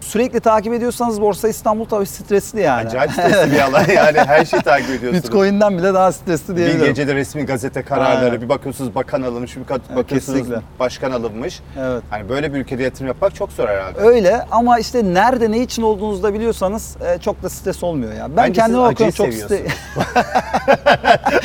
Sürekli 0.09 0.41
takip 0.41 0.73
ediyorsanız 0.73 1.21
Borsa 1.21 1.49
İstanbul 1.49 1.85
tabii 1.85 2.07
stresli 2.07 2.61
yani. 2.61 2.89
Acayip 2.89 3.13
stresli 3.13 3.53
bir 3.53 3.61
alan 3.61 3.85
yani 3.95 4.19
her 4.19 4.45
şeyi 4.45 4.63
takip 4.63 4.91
ediyorsunuz. 4.91 5.25
Bitcoin'den 5.25 5.79
bile 5.79 5.95
daha 5.95 6.13
stresli 6.13 6.53
Bir 6.53 6.57
diyebilirim. 6.57 6.85
gecede 6.87 7.15
resmi 7.15 7.43
gazete 7.47 7.83
kararları, 7.83 8.25
Aynen. 8.25 8.41
bir 8.43 8.49
bakıyorsunuz 8.49 8.95
bakan 8.95 9.23
alınmış, 9.23 9.57
bir 9.57 9.65
kat- 9.65 9.97
bakıyorsunuz 9.97 10.39
kesinlikle. 10.39 10.63
başkan 10.81 11.11
alınmış. 11.13 11.61
Evet. 11.81 12.03
Hani 12.11 12.29
böyle 12.29 12.55
bir 12.55 12.59
ülkede 12.59 12.83
yatırım 12.83 13.07
yapmak 13.07 13.35
çok 13.35 13.53
zor 13.53 13.69
herhalde. 13.69 13.99
Öyle 14.01 14.41
ama 14.51 14.79
işte 14.79 15.05
nerede 15.15 15.51
ne 15.51 15.59
için 15.59 15.83
olduğunuzu 15.83 16.23
da 16.23 16.35
biliyorsanız 16.35 16.97
e, 17.07 17.19
çok 17.19 17.43
da 17.43 17.49
stres 17.49 17.83
olmuyor 17.85 18.13
ya. 18.13 18.27
Ben 18.29 18.37
Bence 18.37 18.61
kendime 18.61 18.83
bakıyorum 18.83 19.15
çok 19.15 19.35
stres. 19.35 19.61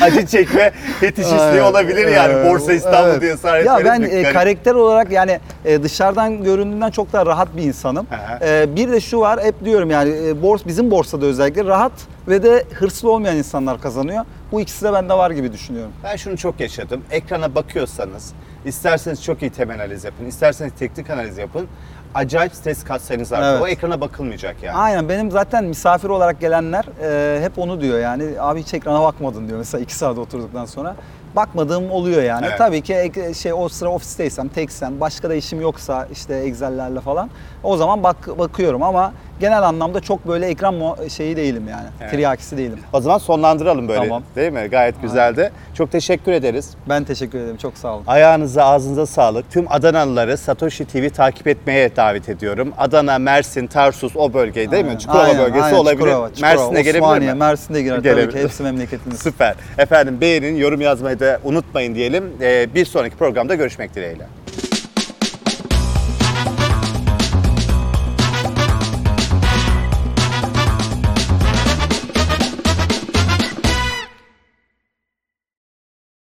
Acı 0.00 0.26
çekme 0.26 0.70
fetişistliği 1.00 1.62
olabilir 1.62 2.08
yani. 2.08 2.50
Borsa 2.50 2.72
İstanbul 2.72 3.08
Evet. 3.10 3.20
diye 3.22 3.34
ısrar 3.34 3.60
Ya 3.60 3.78
ben 3.84 4.02
bir 4.02 4.12
e, 4.12 4.32
karakter 4.32 4.74
olarak 4.74 5.10
yani 5.10 5.40
e, 5.64 5.82
dışarıdan 5.82 6.44
göründüğünden 6.44 6.90
çok 6.90 7.12
daha 7.12 7.26
rahat 7.26 7.56
bir 7.56 7.62
insanım. 7.62 8.06
Aha. 8.12 8.38
E, 8.46 8.53
bir 8.76 8.92
de 8.92 9.00
şu 9.00 9.20
var 9.20 9.42
hep 9.42 9.64
diyorum 9.64 9.90
yani 9.90 10.14
e, 10.26 10.42
bors 10.42 10.66
bizim 10.66 10.90
borsada 10.90 11.26
özellikle 11.26 11.64
rahat 11.64 11.92
ve 12.28 12.42
de 12.42 12.64
hırslı 12.74 13.10
olmayan 13.10 13.36
insanlar 13.36 13.80
kazanıyor. 13.80 14.24
Bu 14.52 14.60
ikisi 14.60 14.84
de 14.84 14.92
bende 14.92 15.14
var 15.14 15.30
gibi 15.30 15.52
düşünüyorum. 15.52 15.92
Ben 16.04 16.16
şunu 16.16 16.36
çok 16.36 16.60
yaşadım. 16.60 17.02
Ekrana 17.10 17.54
bakıyorsanız 17.54 18.32
isterseniz 18.64 19.24
çok 19.24 19.42
iyi 19.42 19.50
temel 19.50 19.76
analiz 19.76 20.04
yapın, 20.04 20.26
isterseniz 20.26 20.72
teknik 20.78 21.10
analiz 21.10 21.38
yapın. 21.38 21.68
Acayip 22.14 22.54
stres 22.54 22.84
katsayınız 22.84 23.32
artıyor. 23.32 23.52
Evet. 23.52 23.62
O 23.62 23.66
ekrana 23.66 24.00
bakılmayacak 24.00 24.56
yani. 24.62 24.76
Aynen 24.76 25.08
benim 25.08 25.30
zaten 25.30 25.64
misafir 25.64 26.08
olarak 26.08 26.40
gelenler 26.40 26.84
e, 27.02 27.42
hep 27.42 27.58
onu 27.58 27.80
diyor 27.80 27.98
yani 27.98 28.24
abi 28.40 28.60
hiç 28.62 28.74
ekrana 28.74 29.02
bakmadın 29.02 29.48
diyor 29.48 29.58
mesela 29.58 29.82
iki 29.82 29.94
saat 29.94 30.18
oturduktan 30.18 30.64
sonra. 30.64 30.96
Bakmadığım 31.36 31.90
oluyor 31.90 32.22
yani. 32.22 32.46
Evet. 32.48 32.58
Tabii 32.58 32.82
ki 32.82 33.12
şey 33.42 33.52
o 33.52 33.68
sıra 33.68 33.88
ofisteysem, 33.90 34.48
teksem, 34.48 35.00
başka 35.00 35.30
da 35.30 35.34
işim 35.34 35.60
yoksa 35.60 36.08
işte 36.12 36.34
Excel'lerle 36.34 37.00
falan 37.00 37.30
o 37.62 37.76
zaman 37.76 38.02
bak 38.02 38.38
bakıyorum 38.38 38.82
ama 38.82 39.12
genel 39.40 39.62
anlamda 39.62 40.00
çok 40.00 40.28
böyle 40.28 40.46
ekran 40.46 40.74
şeyi 41.08 41.36
değilim 41.36 41.68
yani. 41.70 41.86
Evet. 42.00 42.10
Tiryakisi 42.10 42.56
değilim. 42.56 42.78
O 42.92 43.00
zaman 43.00 43.18
sonlandıralım 43.18 43.88
böyle. 43.88 44.00
Tamam. 44.00 44.22
Değil 44.36 44.52
mi? 44.52 44.68
Gayet 44.70 45.02
güzeldi. 45.02 45.52
Çok 45.74 45.92
teşekkür 45.92 46.32
ederiz. 46.32 46.70
Ben 46.88 47.04
teşekkür 47.04 47.38
ederim. 47.38 47.56
Çok 47.56 47.78
sağ 47.78 47.94
olun. 47.94 48.04
Ayağınıza, 48.06 48.64
ağzınıza 48.64 49.06
sağlık. 49.06 49.50
Tüm 49.50 49.72
Adanalıları 49.72 50.36
Satoshi 50.36 50.84
TV 50.84 51.08
takip 51.08 51.46
etmeye 51.46 51.96
davet 51.96 52.28
ediyorum. 52.28 52.72
Adana, 52.78 53.18
Mersin, 53.18 53.66
Tarsus 53.66 54.16
o 54.16 54.34
bölge 54.34 54.70
değil 54.70 54.84
mi? 54.84 54.88
Aynen, 54.88 54.98
Çukurova 54.98 55.22
aynen, 55.22 55.38
bölgesi 55.38 55.64
aynen. 55.64 55.76
olabilir. 55.76 55.98
Çukurova, 55.98 56.28
Çukurova, 56.34 56.54
Mersin'e 56.54 56.82
gelebilir 56.82 57.32
mi? 57.32 57.38
Mersin'de 57.38 57.82
girer 57.82 57.96
tabii 57.96 58.02
Gelebilir. 58.08 58.32
ki. 58.32 58.38
Hepsi 58.44 58.62
memleketimiz. 58.62 59.18
Süper. 59.18 59.54
Efendim 59.78 60.20
beğenin, 60.20 60.56
yorum 60.56 60.80
yazmayı 60.80 61.20
da 61.20 61.38
unutmayın 61.44 61.94
diyelim. 61.94 62.24
Ee, 62.40 62.74
bir 62.74 62.84
sonraki 62.84 63.16
programda 63.16 63.54
görüşmek 63.54 63.94
dileğiyle. 63.94 64.26